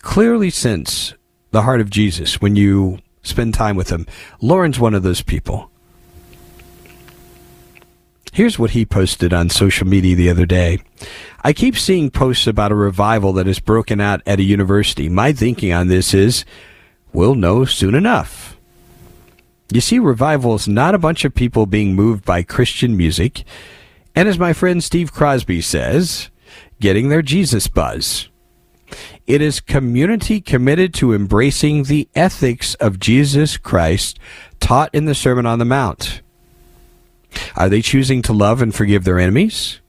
[0.00, 1.12] clearly sense
[1.50, 4.06] the heart of Jesus when you spend time with them.
[4.40, 5.70] Lauren's one of those people.
[8.32, 10.78] Here's what he posted on social media the other day.
[11.44, 15.10] I keep seeing posts about a revival that has broken out at a university.
[15.10, 16.46] My thinking on this is
[17.12, 18.56] we'll know soon enough.
[19.70, 23.44] You see, revival is not a bunch of people being moved by Christian music,
[24.14, 26.30] and as my friend Steve Crosby says,
[26.80, 28.30] getting their Jesus buzz.
[29.26, 34.18] It is community committed to embracing the ethics of Jesus Christ
[34.58, 36.21] taught in the Sermon on the Mount.
[37.56, 39.80] Are they choosing to love and forgive their enemies?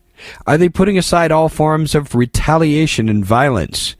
[0.48, 3.96] Are they putting aside all forms of retaliation and violence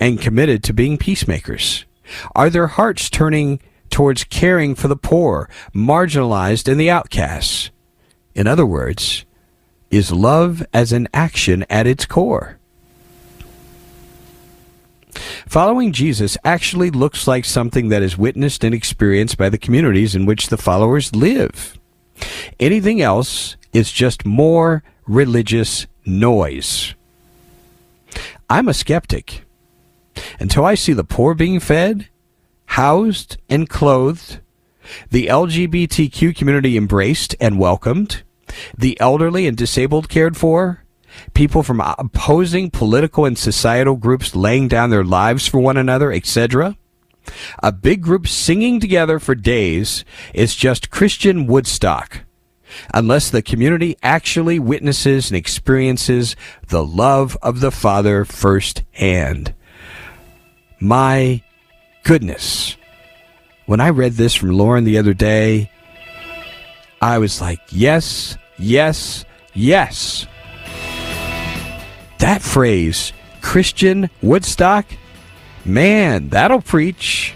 [0.00, 1.84] and committed to being peacemakers?
[2.34, 3.60] Are their hearts turning
[3.90, 7.70] towards caring for the poor, marginalized, and the outcasts.
[8.34, 9.24] In other words,
[9.90, 12.58] is love as an action at its core.
[15.46, 20.26] Following Jesus actually looks like something that is witnessed and experienced by the communities in
[20.26, 21.77] which the followers live.
[22.58, 26.94] Anything else is just more religious noise.
[28.50, 29.44] I'm a skeptic.
[30.40, 32.08] Until I see the poor being fed,
[32.66, 34.40] housed and clothed,
[35.10, 38.22] the LGBTQ community embraced and welcomed,
[38.76, 40.84] the elderly and disabled cared for,
[41.34, 46.76] people from opposing political and societal groups laying down their lives for one another, etc.
[47.62, 50.04] A big group singing together for days
[50.34, 52.20] is just Christian Woodstock,
[52.92, 56.36] unless the community actually witnesses and experiences
[56.68, 59.54] the love of the Father firsthand.
[60.80, 61.42] My
[62.04, 62.76] goodness.
[63.66, 65.70] When I read this from Lauren the other day,
[67.00, 69.24] I was like, yes, yes,
[69.54, 70.26] yes.
[72.18, 74.86] That phrase, Christian Woodstock,
[75.68, 77.34] man, that'll preach.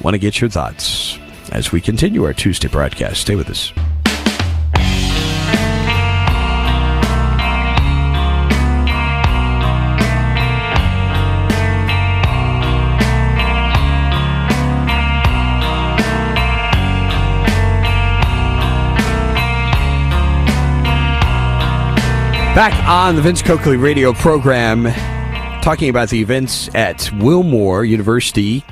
[0.00, 1.18] Want to get your thoughts
[1.50, 3.20] as we continue our Tuesday broadcast.
[3.20, 3.72] Stay with us.
[22.54, 24.86] Back on the Vince Coakley radio program,
[25.64, 28.62] talking about the events at Wilmore University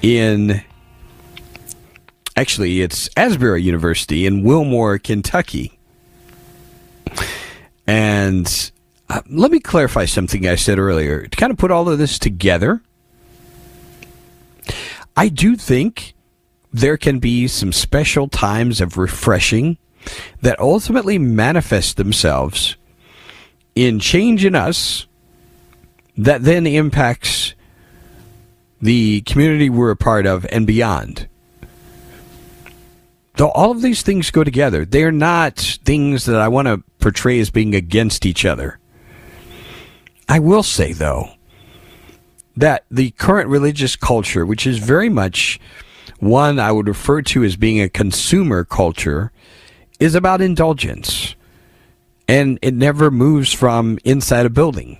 [0.00, 0.64] in.
[2.34, 5.78] Actually, it's Asbury University in Wilmore, Kentucky.
[7.86, 8.72] And
[9.10, 11.26] uh, let me clarify something I said earlier.
[11.26, 12.80] To kind of put all of this together,
[15.18, 16.14] I do think
[16.72, 19.76] there can be some special times of refreshing
[20.40, 22.76] that ultimately manifest themselves
[23.74, 25.05] in change in us
[26.16, 27.54] that then impacts
[28.80, 31.28] the community we're a part of and beyond.
[33.36, 37.38] Though all of these things go together, they're not things that I want to portray
[37.38, 38.78] as being against each other.
[40.28, 41.28] I will say, though,
[42.56, 45.60] that the current religious culture, which is very much
[46.18, 49.32] one I would refer to as being a consumer culture,
[50.00, 51.34] is about indulgence
[52.28, 54.98] and it never moves from inside a building.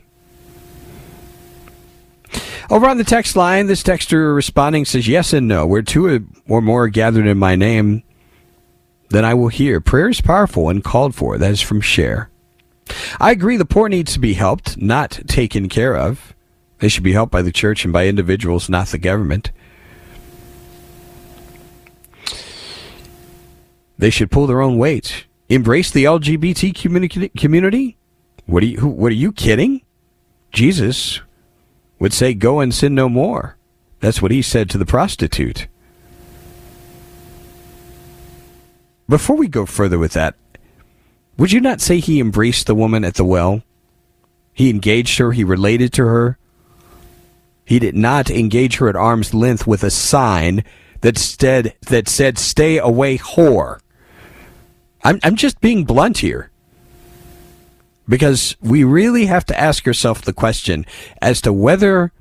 [2.70, 5.66] Over on the text line, this texter responding says yes and no.
[5.66, 8.02] Where two or more are gathered in my name,
[9.10, 9.80] then I will hear.
[9.80, 11.38] Prayer is powerful and called for.
[11.38, 12.30] That is from Share.
[13.20, 16.34] I agree the poor needs to be helped, not taken care of.
[16.78, 19.50] They should be helped by the church and by individuals, not the government.
[23.98, 26.74] They should pull their own weight embrace the LGBT
[27.38, 27.96] community?
[28.46, 29.82] What are you, what are you kidding?
[30.52, 31.20] Jesus
[31.98, 33.56] would say, Go and sin no more.
[34.00, 35.66] That's what he said to the prostitute.
[39.08, 40.34] Before we go further with that,
[41.36, 43.62] would you not say he embraced the woman at the well?
[44.52, 46.38] He engaged her, he related to her.
[47.64, 50.64] He did not engage her at arm's length with a sign
[51.02, 53.80] that said, that said Stay away, whore.
[55.04, 56.50] I'm, I'm just being blunt here.
[58.08, 60.86] Because we really have to ask ourselves the question
[61.20, 62.12] as to whether,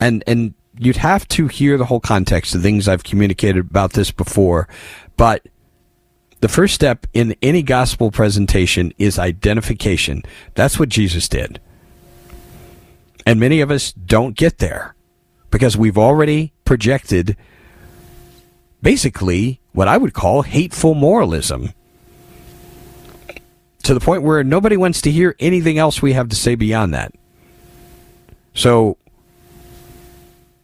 [0.00, 4.10] and, and you'd have to hear the whole context of things I've communicated about this
[4.10, 4.68] before,
[5.16, 5.46] but
[6.40, 10.22] the first step in any gospel presentation is identification.
[10.54, 11.60] That's what Jesus did.
[13.24, 14.94] And many of us don't get there
[15.50, 17.36] because we've already projected
[18.82, 21.70] basically what I would call hateful moralism
[23.84, 26.92] to the point where nobody wants to hear anything else we have to say beyond
[26.94, 27.14] that.
[28.54, 28.96] So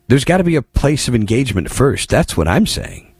[0.08, 2.08] there's got to be a place of engagement first.
[2.08, 3.12] That's what I'm saying.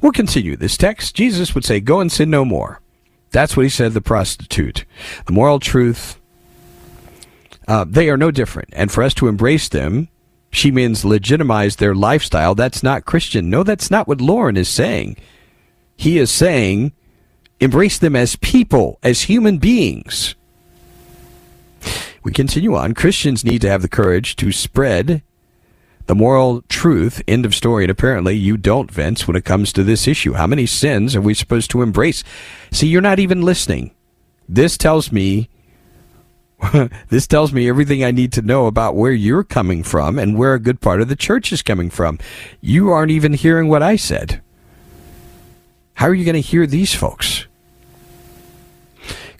[0.00, 1.14] We'll continue this text.
[1.14, 2.80] Jesus would say, Go and sin no more.
[3.30, 4.84] That's what he said to the prostitute.
[5.26, 6.20] The moral truth,
[7.66, 8.70] uh, they are no different.
[8.72, 10.08] And for us to embrace them,
[10.50, 12.54] she means legitimize their lifestyle.
[12.54, 13.50] That's not Christian.
[13.50, 15.16] No, that's not what Lauren is saying.
[15.96, 16.92] He is saying
[17.60, 20.34] embrace them as people, as human beings.
[22.22, 22.94] We continue on.
[22.94, 25.22] Christians need to have the courage to spread
[26.06, 27.22] the moral truth.
[27.28, 27.84] End of story.
[27.84, 30.34] And apparently you don't, Vince, when it comes to this issue.
[30.34, 32.24] How many sins are we supposed to embrace?
[32.72, 33.92] See, you're not even listening.
[34.48, 35.48] This tells me
[37.08, 40.54] this tells me everything I need to know about where you're coming from and where
[40.54, 42.18] a good part of the church is coming from.
[42.60, 44.42] You aren't even hearing what I said.
[45.96, 47.46] How are you going to hear these folks?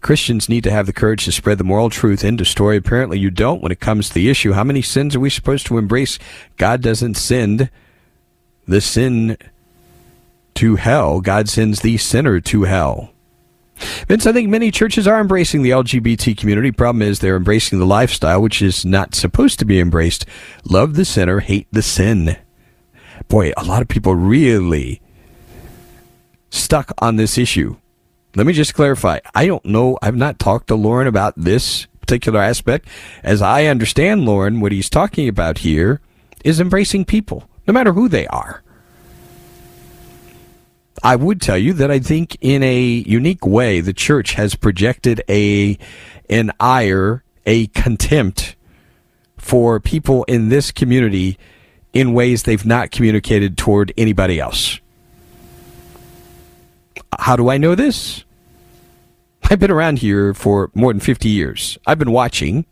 [0.01, 2.79] Christians need to have the courage to spread the moral truth into story.
[2.79, 4.53] Apparently, you don't when it comes to the issue.
[4.53, 6.19] How many sins are we supposed to embrace?
[6.57, 7.69] God doesn't send
[8.67, 9.37] the sin
[10.55, 13.11] to hell, God sends the sinner to hell.
[14.09, 16.73] Vince, I think many churches are embracing the LGBT community.
[16.73, 20.25] Problem is, they're embracing the lifestyle, which is not supposed to be embraced.
[20.65, 22.39] Love the sinner, hate the sin.
[23.29, 25.03] Boy, a lot of people really
[26.51, 27.77] stuck on this issue.
[28.35, 29.21] Let me just clarify.
[29.35, 29.99] I don't know.
[30.03, 32.87] I've not talked to Lauren about this particular aspect.
[33.23, 36.01] As I understand Lauren, what he's talking about here
[36.45, 38.63] is embracing people, no matter who they are.
[41.03, 45.23] I would tell you that I think in a unique way the church has projected
[45.29, 45.79] a
[46.29, 48.57] an ire, a contempt
[49.37, 51.39] for people in this community
[51.93, 54.81] in ways they've not communicated toward anybody else.
[57.19, 58.25] How do I know this?
[59.45, 61.79] I've been around here for more than 50 years.
[61.87, 62.67] I've been watching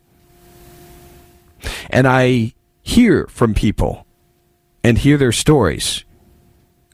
[1.88, 4.07] and I hear from people
[4.82, 6.05] and hear their stories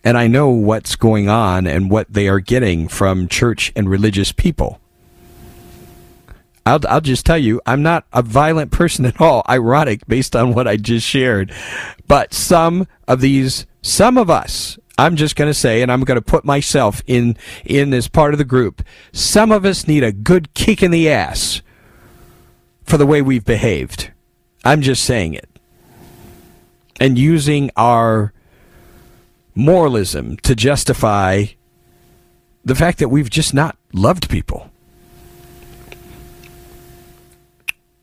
[0.04, 4.32] and I know what's going on and what they are getting from church and religious
[4.32, 4.80] people.
[6.64, 9.42] I'll, I'll just tell you, I'm not a violent person at all.
[9.48, 11.52] Ironic based on what I just shared.
[12.06, 16.16] But some of these, some of us, I'm just going to say, and I'm going
[16.16, 18.82] to put myself in, in as part of the group.
[19.12, 21.62] Some of us need a good kick in the ass
[22.84, 24.10] for the way we've behaved.
[24.62, 25.48] I'm just saying it.
[27.00, 28.34] And using our
[29.54, 31.46] moralism to justify
[32.62, 34.70] the fact that we've just not loved people.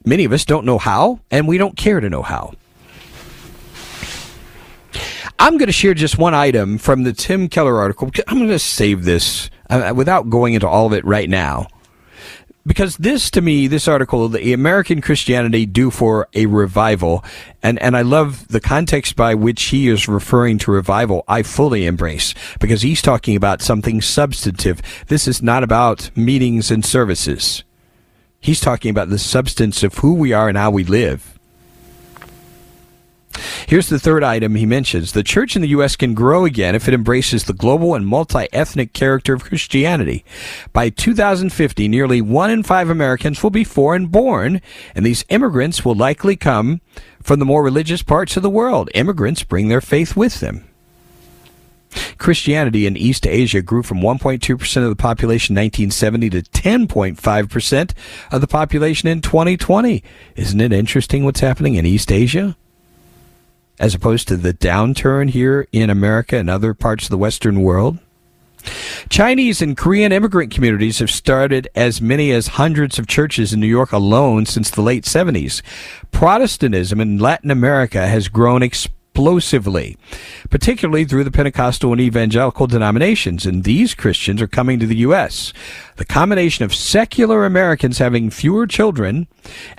[0.03, 2.55] Many of us don't know how, and we don't care to know how.
[5.39, 8.09] I'm going to share just one item from the Tim Keller article.
[8.27, 11.67] I'm going to save this uh, without going into all of it right now
[12.67, 17.23] because this to me, this article, the American Christianity due for a revival,
[17.63, 21.23] and, and I love the context by which he is referring to revival.
[21.27, 24.81] I fully embrace because he's talking about something substantive.
[25.07, 27.63] This is not about meetings and services.
[28.39, 31.36] He's talking about the substance of who we are and how we live.
[33.67, 35.11] Here's the third item he mentions.
[35.11, 35.95] The church in the U.S.
[35.95, 40.23] can grow again if it embraces the global and multi-ethnic character of Christianity.
[40.73, 44.61] By 2050, nearly one in five Americans will be foreign born,
[44.95, 46.81] and these immigrants will likely come
[47.21, 48.89] from the more religious parts of the world.
[48.93, 50.63] Immigrants bring their faith with them.
[52.17, 57.93] Christianity in East Asia grew from 1.2% of the population in 1970 to 10.5%
[58.31, 60.03] of the population in 2020.
[60.35, 62.57] Isn't it interesting what's happening in East Asia?
[63.79, 67.99] As opposed to the downturn here in America and other parts of the Western world?
[69.09, 73.67] Chinese and Korean immigrant communities have started as many as hundreds of churches in New
[73.67, 75.61] York alone since the late 70s.
[76.11, 79.97] Protestantism in Latin America has grown exponentially explosively,
[80.51, 85.53] particularly through the Pentecostal and evangelical denominations, and these Christians are coming to the U.S.
[85.95, 89.25] The combination of secular Americans having fewer children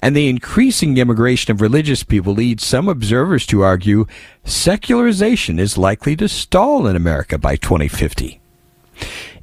[0.01, 4.07] and the increasing immigration of religious people leads some observers to argue
[4.45, 8.41] secularization is likely to stall in America by 2050.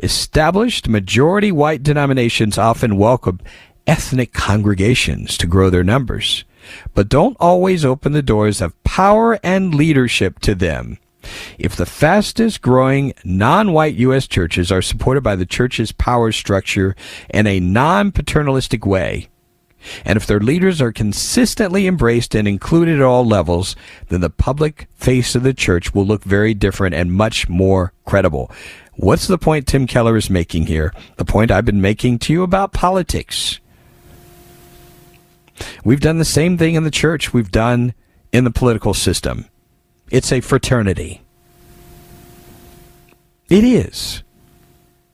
[0.04, 3.40] Established majority white denominations often welcome
[3.88, 6.44] ethnic congregations to grow their numbers,
[6.94, 10.98] but don't always open the doors of power and leadership to them.
[11.58, 14.28] If the fastest growing non white U.S.
[14.28, 16.96] churches are supported by the church's power structure
[17.30, 19.30] in a non paternalistic way,
[20.04, 23.76] and if their leaders are consistently embraced and included at all levels,
[24.10, 28.52] then the public face of the church will look very different and much more credible.
[28.96, 30.94] What's the point Tim Keller is making here?
[31.18, 33.60] The point I've been making to you about politics.
[35.84, 37.94] We've done the same thing in the church we've done
[38.32, 39.46] in the political system.
[40.12, 41.22] It's a fraternity.
[43.50, 44.24] It is.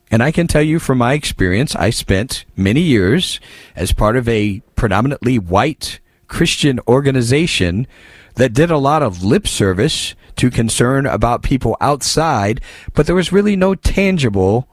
[0.10, 3.40] And I can tell you from my experience, I spent many years
[3.76, 7.88] as part of a predominantly white Christian organization
[8.36, 12.62] that did a lot of lip service to concern about people outside,
[12.94, 14.68] but there was really no tangible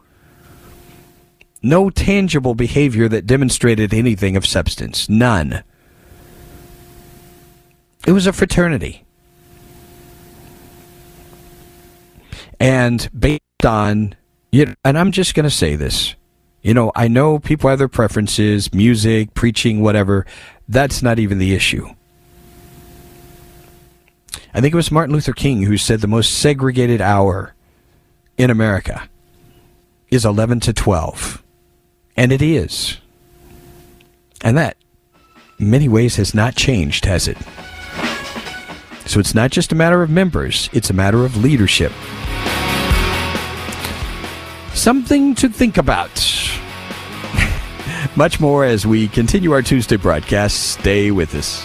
[1.63, 5.09] no tangible behavior that demonstrated anything of substance.
[5.09, 5.63] None.
[8.07, 9.05] It was a fraternity.
[12.61, 14.15] And based on,
[14.51, 16.15] you know, and I'm just going to say this.
[16.63, 20.27] You know, I know people have their preferences, music, preaching, whatever.
[20.69, 21.89] That's not even the issue.
[24.53, 27.55] I think it was Martin Luther King who said the most segregated hour
[28.37, 29.09] in America
[30.11, 31.45] is 11 to 12.
[32.19, 32.97] And it is.
[34.43, 34.77] And that,
[35.61, 37.39] in many ways, has not changed, has it?
[39.07, 41.93] So it's not just a matter of members, it's a matter of leadership.
[44.75, 46.11] Something to think about.
[48.17, 50.71] Much more as we continue our Tuesday broadcast.
[50.73, 51.65] Stay with us.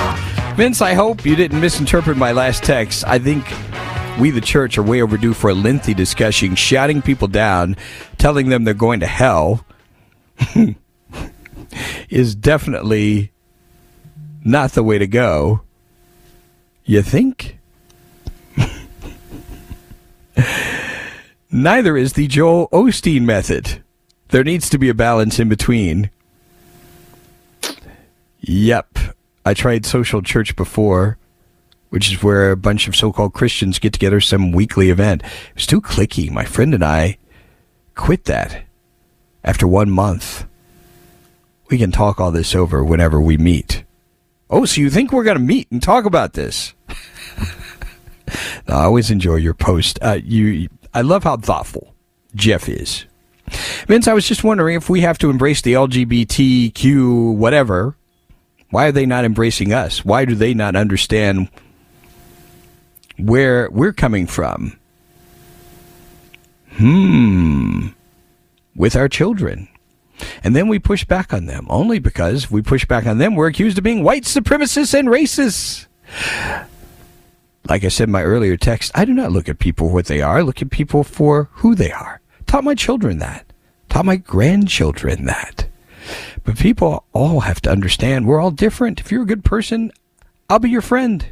[0.55, 3.05] Vince, I hope you didn't misinterpret my last text.
[3.07, 3.45] I think
[4.19, 7.77] we, the church, are way overdue for a lengthy discussion, shouting people down,
[8.17, 9.65] telling them they're going to hell,
[12.09, 13.31] is definitely
[14.43, 15.61] not the way to go.
[16.83, 17.57] You think?
[21.51, 23.81] Neither is the Joel Osteen method.
[24.29, 26.09] There needs to be a balance in between.
[28.41, 28.97] Yep.
[29.45, 31.17] I tried social church before,
[31.89, 35.23] which is where a bunch of so called Christians get together some weekly event.
[35.23, 36.29] It was too clicky.
[36.29, 37.17] My friend and I
[37.95, 38.63] quit that
[39.43, 40.45] after one month.
[41.69, 43.83] We can talk all this over whenever we meet.
[44.49, 46.73] Oh, so you think we're going to meet and talk about this?
[48.67, 49.97] no, I always enjoy your post.
[50.01, 51.95] Uh, you, I love how thoughtful
[52.35, 53.05] Jeff is.
[53.87, 57.95] Vince, I was just wondering if we have to embrace the LGBTQ whatever
[58.71, 60.03] why are they not embracing us?
[60.03, 61.49] Why do they not understand
[63.17, 64.79] where we're coming from?
[66.71, 67.87] Hmm.
[68.75, 69.67] With our children.
[70.43, 71.67] And then we push back on them.
[71.69, 75.87] Only because we push back on them, we're accused of being white supremacists and racists.
[77.67, 80.21] Like I said in my earlier text, I do not look at people what they
[80.21, 80.39] are.
[80.39, 82.21] I look at people for who they are.
[82.47, 83.45] Taught my children that.
[83.89, 85.67] Taught my grandchildren that.
[86.43, 88.99] But people all have to understand we're all different.
[88.99, 89.91] If you're a good person,
[90.49, 91.25] I'll be your friend.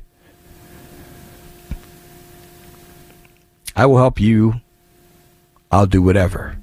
[3.76, 4.62] I will help you.
[5.72, 6.58] I'll do whatever.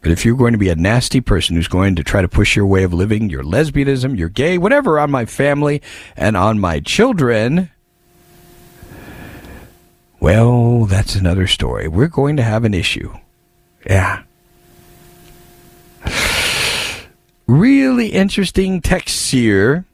[0.00, 2.54] But if you're going to be a nasty person who's going to try to push
[2.54, 5.82] your way of living, your lesbianism, your gay, whatever, on my family
[6.16, 7.70] and on my children,
[10.20, 11.88] well, that's another story.
[11.88, 13.12] We're going to have an issue.
[13.84, 14.22] Yeah.
[17.48, 19.84] Really interesting text here.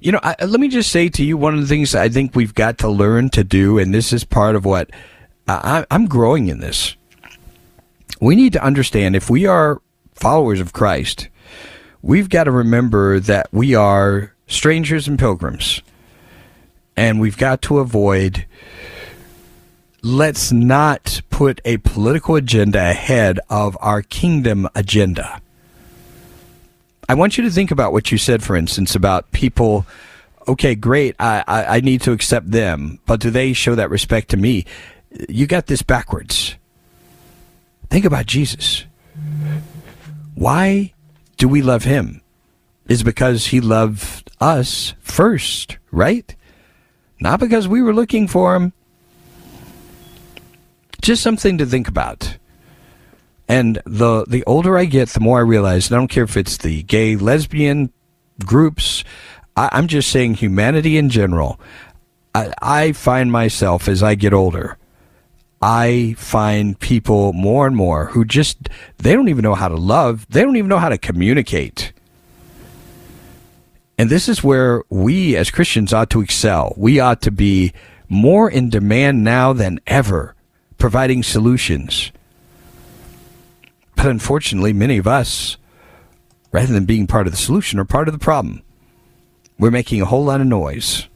[0.00, 2.34] You know, I, let me just say to you, one of the things I think
[2.34, 4.90] we've got to learn to do, and this is part of what
[5.46, 6.96] I, I'm growing in this.
[8.20, 9.82] We need to understand if we are
[10.14, 11.28] followers of Christ,
[12.02, 15.82] we've got to remember that we are strangers and pilgrims.
[16.96, 18.44] And we've got to avoid,
[20.02, 25.40] let's not put a political agenda ahead of our kingdom agenda.
[27.10, 29.84] I want you to think about what you said, for instance, about people.
[30.46, 31.16] Okay, great.
[31.18, 34.64] I, I, I need to accept them, but do they show that respect to me?
[35.28, 36.54] You got this backwards.
[37.88, 38.84] Think about Jesus.
[40.36, 40.92] Why
[41.36, 42.22] do we love him?
[42.90, 46.36] is because he loved us first, right?
[47.20, 48.72] Not because we were looking for him.
[51.02, 52.36] Just something to think about.
[53.50, 55.90] And the the older I get, the more I realize.
[55.90, 57.92] I don't care if it's the gay, lesbian
[58.46, 59.02] groups.
[59.56, 61.58] I, am just saying humanity in general.
[62.32, 64.78] I, I find myself as I get older.
[65.60, 70.28] I find people more and more who just they don't even know how to love.
[70.30, 71.92] They don't even know how to communicate.
[73.98, 76.72] And this is where we as Christians ought to excel.
[76.76, 77.72] We ought to be
[78.08, 80.36] more in demand now than ever,
[80.78, 82.12] providing solutions.
[84.00, 85.58] But unfortunately, many of us,
[86.52, 88.62] rather than being part of the solution, are part of the problem.
[89.58, 91.06] We're making a whole lot of noise.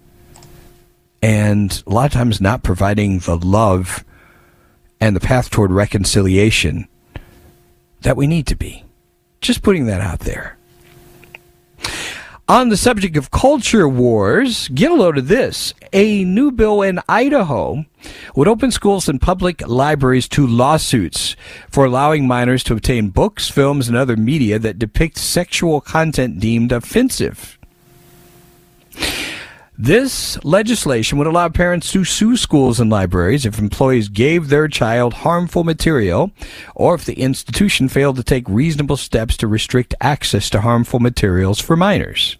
[1.23, 4.05] And a lot of times not providing the love
[5.01, 6.87] and the path toward reconciliation
[8.03, 8.85] that we need to be.
[9.41, 10.54] Just putting that out there.
[12.47, 15.73] On the subject of culture wars, get a load of this.
[15.95, 17.87] A new bill in Idaho
[18.37, 21.37] would open schools and public libraries to lawsuits
[21.71, 26.71] for allowing minors to obtain books, films, and other media that depict sexual content deemed
[26.71, 27.59] offensive.
[29.77, 35.15] This legislation would allow parents to sue schools and libraries if employees gave their child
[35.15, 36.31] harmful material
[36.77, 41.59] or if the institution failed to take reasonable steps to restrict access to harmful materials
[41.59, 42.37] for minors.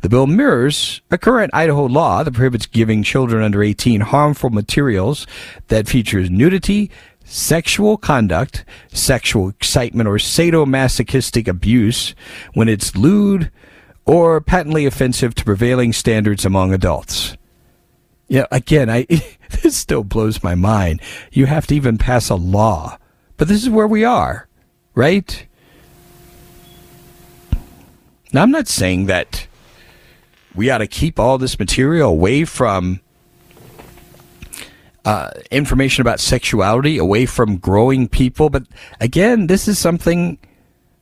[0.00, 5.28] The bill mirrors a current Idaho law that prohibits giving children under 18 harmful materials
[5.68, 6.90] that features nudity,
[7.24, 12.16] sexual conduct, sexual excitement, or sadomasochistic abuse
[12.54, 13.52] when it's lewd,
[14.08, 17.36] or patently offensive to prevailing standards among adults.
[18.26, 19.06] Yeah, again, I
[19.62, 21.02] this still blows my mind.
[21.30, 22.96] You have to even pass a law.
[23.36, 24.48] But this is where we are,
[24.94, 25.46] right?
[28.32, 29.46] Now I'm not saying that
[30.54, 33.00] we ought to keep all this material away from
[35.04, 38.48] uh, information about sexuality, away from growing people.
[38.48, 38.64] But
[39.00, 40.38] again, this is something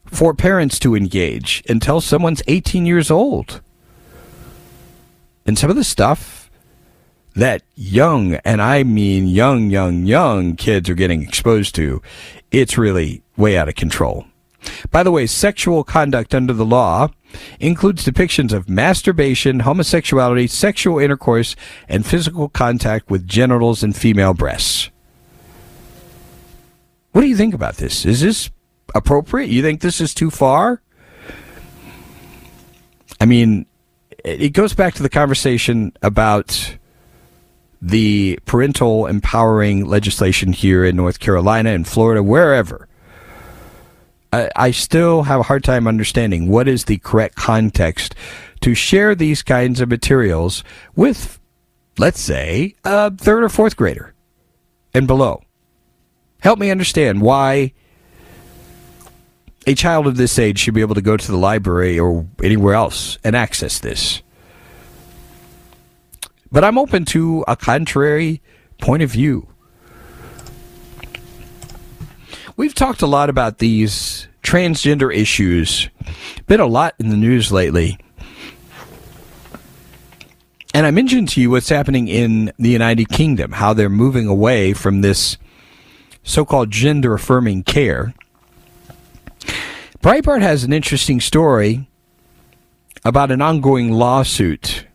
[0.06, 3.60] for parents to engage until someone's 18 years old.
[5.44, 6.50] And some of the stuff
[7.34, 12.00] that young, and I mean young, young, young kids are getting exposed to,
[12.50, 14.26] it's really way out of control.
[14.90, 17.10] By the way, sexual conduct under the law
[17.60, 21.54] includes depictions of masturbation, homosexuality, sexual intercourse,
[21.88, 24.90] and physical contact with genitals and female breasts.
[27.12, 28.04] What do you think about this?
[28.04, 28.50] Is this
[28.94, 29.50] appropriate?
[29.50, 30.82] You think this is too far?
[33.20, 33.66] I mean,
[34.24, 36.76] it goes back to the conversation about
[37.80, 42.88] the parental empowering legislation here in North Carolina and Florida, wherever.
[44.32, 48.14] I, I still have a hard time understanding what is the correct context
[48.60, 50.64] to share these kinds of materials
[50.94, 51.38] with,
[51.98, 54.14] let's say, a third or fourth grader
[54.92, 55.42] and below.
[56.40, 57.72] Help me understand why
[59.66, 62.74] a child of this age should be able to go to the library or anywhere
[62.74, 64.22] else and access this.
[66.52, 68.40] But I'm open to a contrary
[68.80, 69.48] point of view.
[72.56, 75.90] We've talked a lot about these transgender issues.
[76.46, 77.98] Been a lot in the news lately.
[80.72, 84.72] And I mentioned to you what's happening in the United Kingdom, how they're moving away
[84.72, 85.36] from this
[86.22, 88.14] so called gender affirming care
[90.00, 91.88] Breitbart has an interesting story
[93.04, 94.86] about an ongoing lawsuit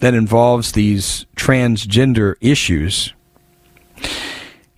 [0.00, 3.14] that involves these transgender issues.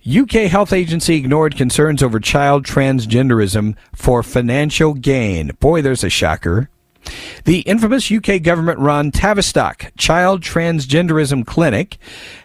[0.07, 5.51] UK health agency ignored concerns over child transgenderism for financial gain.
[5.59, 6.69] Boy, there's a shocker.
[7.45, 11.97] The infamous UK government run Tavistock Child Transgenderism Clinic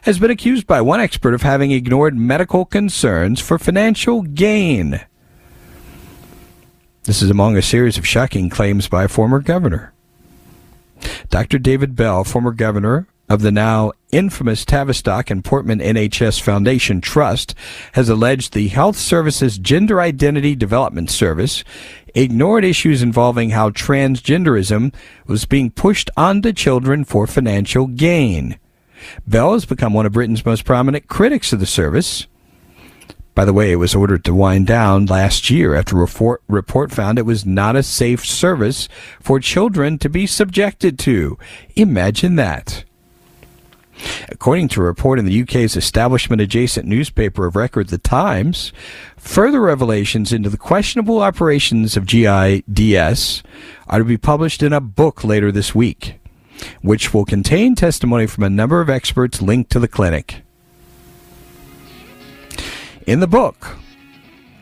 [0.03, 5.01] has been accused by one expert of having ignored medical concerns for financial gain.
[7.11, 9.93] This is among a series of shocking claims by a former governor.
[11.29, 11.59] Dr.
[11.59, 17.57] David Bell, former governor of the now infamous Tavistock and Portman NHS Foundation Trust,
[17.95, 21.65] has alleged the Health Services Gender Identity Development Service
[22.15, 24.95] ignored issues involving how transgenderism
[25.27, 28.57] was being pushed onto children for financial gain.
[29.27, 32.29] Bell has become one of Britain's most prominent critics of the service.
[33.41, 37.19] By the way, it was ordered to wind down last year after a report, found
[37.19, 38.87] it was not a safe service
[39.19, 41.39] for children to be subjected to.
[41.75, 42.85] Imagine that.
[44.29, 48.75] According to a report in the UK's establishment adjacent newspaper of record, The Times,
[49.17, 53.43] further revelations into the questionable operations of GIDS
[53.89, 56.21] are to be published in a book later this week,
[56.83, 60.43] which will contain testimony from a number of experts linked to the clinic.
[63.11, 63.77] In the book,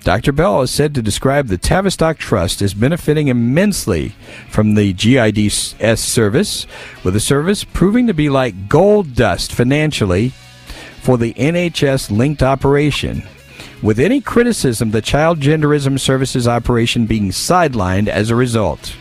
[0.05, 0.32] Dr.
[0.32, 4.14] Bell is said to describe the Tavistock Trust as benefiting immensely
[4.49, 6.66] from the GIDS service,
[7.05, 10.32] with the service proving to be like gold dust financially
[11.03, 13.22] for the NHS linked operation,
[13.82, 18.96] with any criticism the child genderism services operation being sidelined as a result.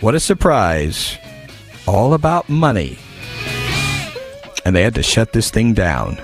[0.00, 1.18] What a surprise!
[1.86, 2.96] All about money.
[4.64, 6.16] And they had to shut this thing down.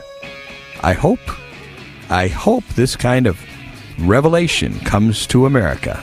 [0.82, 1.20] I hope
[2.10, 3.40] I hope this kind of
[4.00, 6.02] revelation comes to America.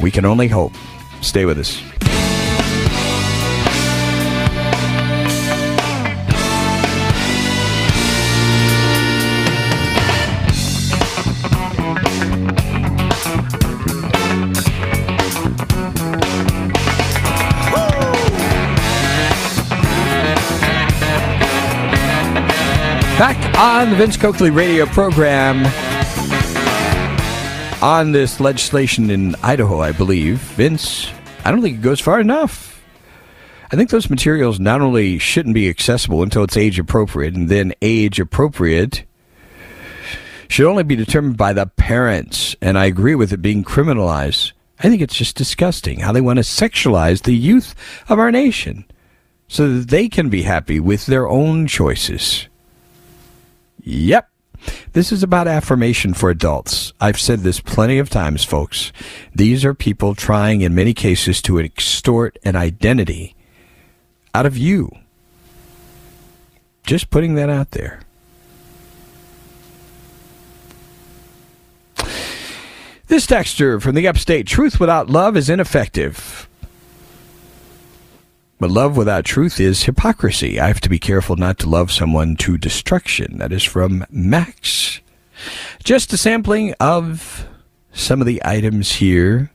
[0.00, 0.72] We can only hope.
[1.20, 1.89] Stay with us.
[23.60, 25.66] On the Vince Coakley radio program
[27.82, 30.38] on this legislation in Idaho, I believe.
[30.38, 31.10] Vince,
[31.44, 32.82] I don't think it goes far enough.
[33.70, 37.74] I think those materials not only shouldn't be accessible until it's age appropriate, and then
[37.82, 39.04] age appropriate
[40.48, 42.56] should only be determined by the parents.
[42.62, 44.52] And I agree with it being criminalized.
[44.78, 47.74] I think it's just disgusting how they want to sexualize the youth
[48.08, 48.86] of our nation
[49.48, 52.48] so that they can be happy with their own choices.
[53.84, 54.28] Yep.
[54.92, 56.92] This is about affirmation for adults.
[57.00, 58.92] I've said this plenty of times, folks.
[59.34, 63.34] These are people trying, in many cases, to extort an identity
[64.34, 64.90] out of you.
[66.84, 68.00] Just putting that out there.
[73.06, 76.48] This texture from the upstate truth without love is ineffective.
[78.60, 80.60] But love without truth is hypocrisy.
[80.60, 83.38] I have to be careful not to love someone to destruction.
[83.38, 85.00] That is from Max.
[85.82, 87.48] Just a sampling of
[87.92, 89.50] some of the items here.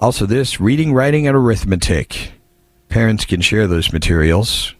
[0.00, 2.32] Also, this reading, writing, and arithmetic.
[2.88, 4.74] Parents can share those materials.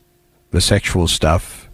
[0.50, 1.68] The sexual stuff.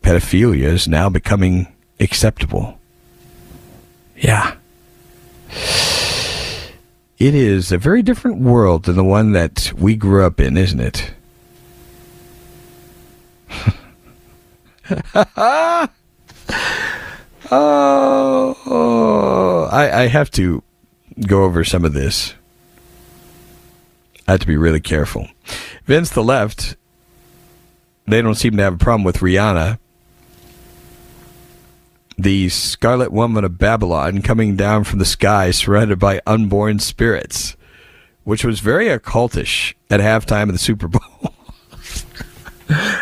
[0.00, 1.68] Pedophilia is now becoming
[2.00, 2.78] acceptable.
[4.16, 4.54] Yeah.
[7.18, 10.78] It is a very different world than the one that we grew up in, isn't
[10.78, 11.10] it?
[17.50, 20.62] oh, I, I have to
[21.26, 22.34] go over some of this.
[24.28, 25.26] I have to be really careful.
[25.86, 26.76] Vince, the left,
[28.06, 29.80] they don't seem to have a problem with Rihanna
[32.18, 37.56] the Scarlet Woman of Babylon coming down from the sky surrounded by unborn spirits,
[38.24, 41.34] which was very occultish at halftime of the Super Bowl.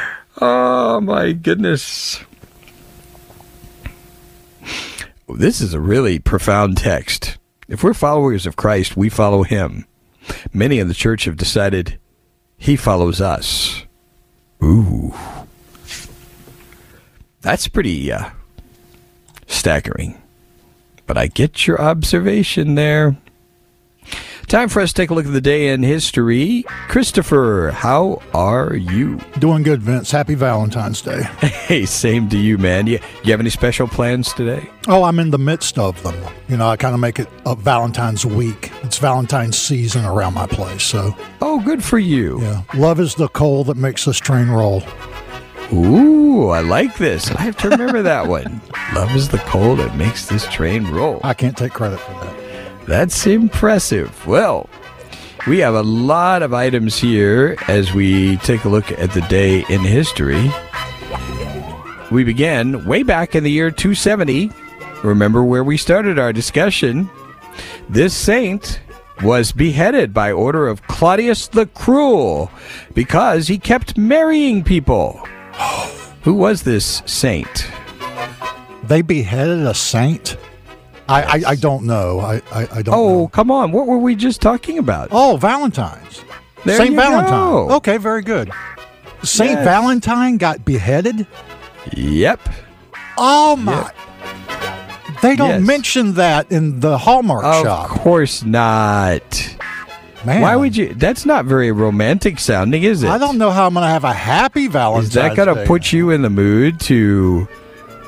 [0.41, 2.21] oh my goodness.
[5.29, 7.39] This is a really profound text.
[7.69, 9.87] If we're followers of Christ, we follow him.
[10.53, 11.99] Many in the church have decided
[12.59, 13.83] he follows us.
[14.63, 15.15] Ooh.
[17.41, 18.31] That's pretty uh,
[19.67, 20.17] staggering.
[21.09, 23.17] But I get your observation there.
[24.47, 26.65] Time for us to take a look at the day in history.
[26.87, 29.19] Christopher, how are you?
[29.41, 30.13] Doing good, Vince.
[30.13, 31.23] Happy Valentine's Day.
[31.67, 32.87] Hey, same to you, man.
[32.87, 34.71] You, you have any special plans today?
[34.87, 36.15] Oh, I'm in the midst of them.
[36.49, 38.71] You know, I kind of make it a Valentine's week.
[38.85, 41.13] It's Valentine's season around my place, so.
[41.43, 42.41] Oh, good for you.
[42.41, 42.63] Yeah.
[42.75, 44.85] Love is the coal that makes this train roll.
[45.73, 47.31] Ooh, I like this.
[47.31, 48.61] I have to remember that one.
[48.95, 51.21] Love is the coal that makes this train roll.
[51.25, 52.87] I can't take credit for that.
[52.87, 54.27] That's impressive.
[54.27, 54.71] Well,
[55.47, 59.65] we have a lot of items here as we take a look at the day
[59.69, 60.51] in history.
[62.13, 64.53] We begin way back in the year 270.
[65.03, 67.11] Remember where we started our discussion.
[67.89, 68.81] This saint
[69.23, 72.51] was beheaded by order of Claudius the Cruel
[72.95, 75.27] because he kept marrying people.
[76.23, 77.69] Who was this saint?
[78.85, 80.37] They beheaded a saint?
[81.09, 82.19] I, I, I, don't know.
[82.21, 83.29] I, I, I don't Oh, know.
[83.29, 83.71] come on.
[83.71, 85.09] What were we just talking about?
[85.13, 86.23] Oh, Valentine's.
[86.65, 87.31] There Saint Valentine.
[87.31, 87.71] go.
[87.77, 88.51] Okay, very good.
[89.23, 89.65] Saint Yes.
[89.65, 91.27] Valentine got beheaded?
[91.93, 92.41] Yep.
[93.17, 93.93] Oh my.
[95.23, 95.63] They don't Yes.
[95.63, 97.91] mention that in the Hallmark Of shop.
[97.93, 99.57] Of course not.
[100.27, 100.43] Man.
[100.43, 100.93] Why would you?
[100.95, 103.09] That's not very romantic sounding, is it?
[103.09, 105.65] I don't know how I'm going to have a happy Valentine's Is that going to
[105.67, 107.47] put you in the mood to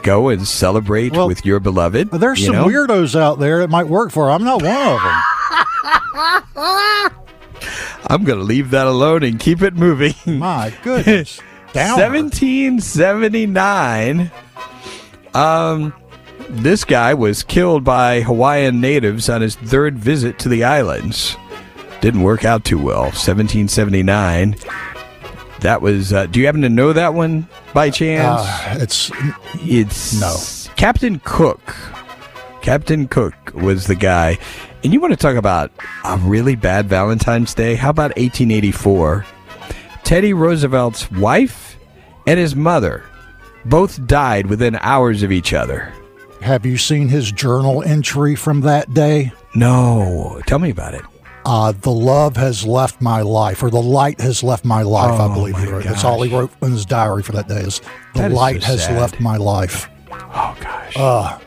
[0.03, 2.11] go and celebrate Well, with your beloved?
[2.11, 2.67] There's you some know?
[2.67, 4.31] weirdos out there that might work for.
[4.31, 5.23] I'm not one of them.
[8.11, 10.15] I'm going to leave that alone and keep it moving.
[10.39, 11.41] My goodness.
[11.73, 12.03] Downer.
[12.03, 14.31] 1779.
[15.35, 15.93] Um,
[16.49, 21.37] this guy was killed by Hawaiian natives on his third visit to the islands.
[22.01, 23.03] Didn't work out too well.
[23.05, 24.57] 1779.
[25.61, 26.13] That was.
[26.13, 28.43] Uh, do you happen to know that one by chance?
[28.43, 29.11] Uh, it's
[29.55, 30.73] it's no.
[30.77, 31.75] Captain Cook.
[32.63, 34.39] Captain Cook was the guy.
[34.85, 35.73] And you want to talk about
[36.05, 37.75] a really bad Valentine's Day?
[37.75, 39.27] How about 1884?
[40.05, 41.77] Teddy Roosevelt's wife
[42.27, 43.05] and his mother
[43.65, 45.93] both died within hours of each other.
[46.41, 49.33] Have you seen his journal entry from that day?
[49.55, 50.41] No.
[50.47, 51.03] Tell me about it.
[51.51, 55.19] Uh, the love has left my life, or the light has left my life.
[55.19, 55.85] Oh, I believe he wrote.
[55.85, 57.61] That's all he wrote in his diary for that day.
[57.61, 57.81] Is
[58.15, 59.01] the That is so light has sad.
[59.01, 59.89] left my life.
[60.13, 60.93] Oh, gosh.
[60.97, 61.39] Uh,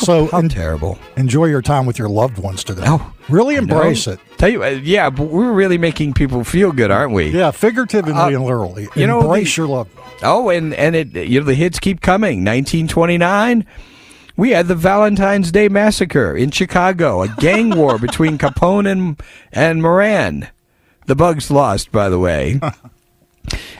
[0.00, 0.98] so How en- terrible.
[1.16, 2.82] enjoy your time with your loved ones today.
[2.84, 4.20] Oh, really embrace it.
[4.36, 7.30] Tell you, uh, yeah, but we're really making people feel good, aren't we?
[7.30, 8.88] Yeah, figuratively Uh, and literally.
[8.96, 9.88] you know, embrace the- your love.
[10.22, 12.44] Oh, and and it you know the hits keep coming.
[12.44, 13.64] 1929,
[14.36, 19.20] we had the Valentine's Day massacre in Chicago, a gang war between Capone and
[19.52, 20.48] and Moran.
[21.06, 22.60] The Bugs lost, by the way.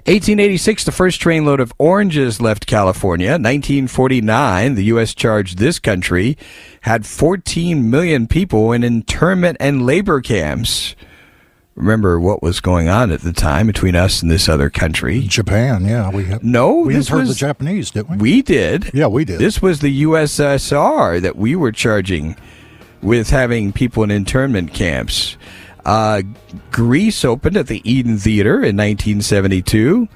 [0.07, 3.31] 1886, the first trainload of oranges left California.
[3.31, 5.13] 1949, the U.S.
[5.13, 6.39] charged this country
[6.83, 10.95] had 14 million people in internment and labor camps.
[11.77, 15.21] Remember what was going on at the time between us and this other country?
[15.21, 16.43] Japan, yeah, we have.
[16.43, 18.17] No, we this heard the Japanese, didn't we?
[18.17, 18.91] we did.
[18.95, 19.39] Yeah, we did.
[19.39, 22.35] This was the USSR that we were charging
[23.03, 25.37] with having people in internment camps.
[25.85, 26.23] Uh,
[26.73, 30.09] Grease opened at the Eden Theater in 1972.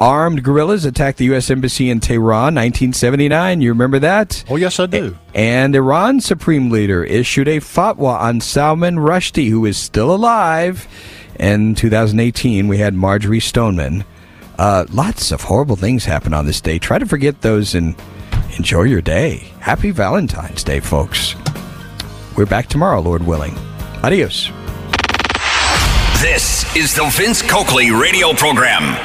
[0.00, 1.50] Armed guerrillas attacked the U.S.
[1.50, 3.60] Embassy in Tehran, 1979.
[3.60, 4.44] You remember that?
[4.48, 5.16] Oh, yes, I do.
[5.34, 10.86] And Iran's supreme leader issued a fatwa on Salman Rushdie, who is still alive.
[11.38, 14.04] In 2018, we had Marjory Stoneman.
[14.58, 16.78] Uh, lots of horrible things happen on this day.
[16.78, 17.94] Try to forget those and
[18.56, 19.52] enjoy your day.
[19.60, 21.34] Happy Valentine's Day, folks.
[22.36, 23.56] We're back tomorrow, Lord willing.
[24.02, 24.50] Adios.
[26.20, 29.04] This is the Vince Coakley radio program.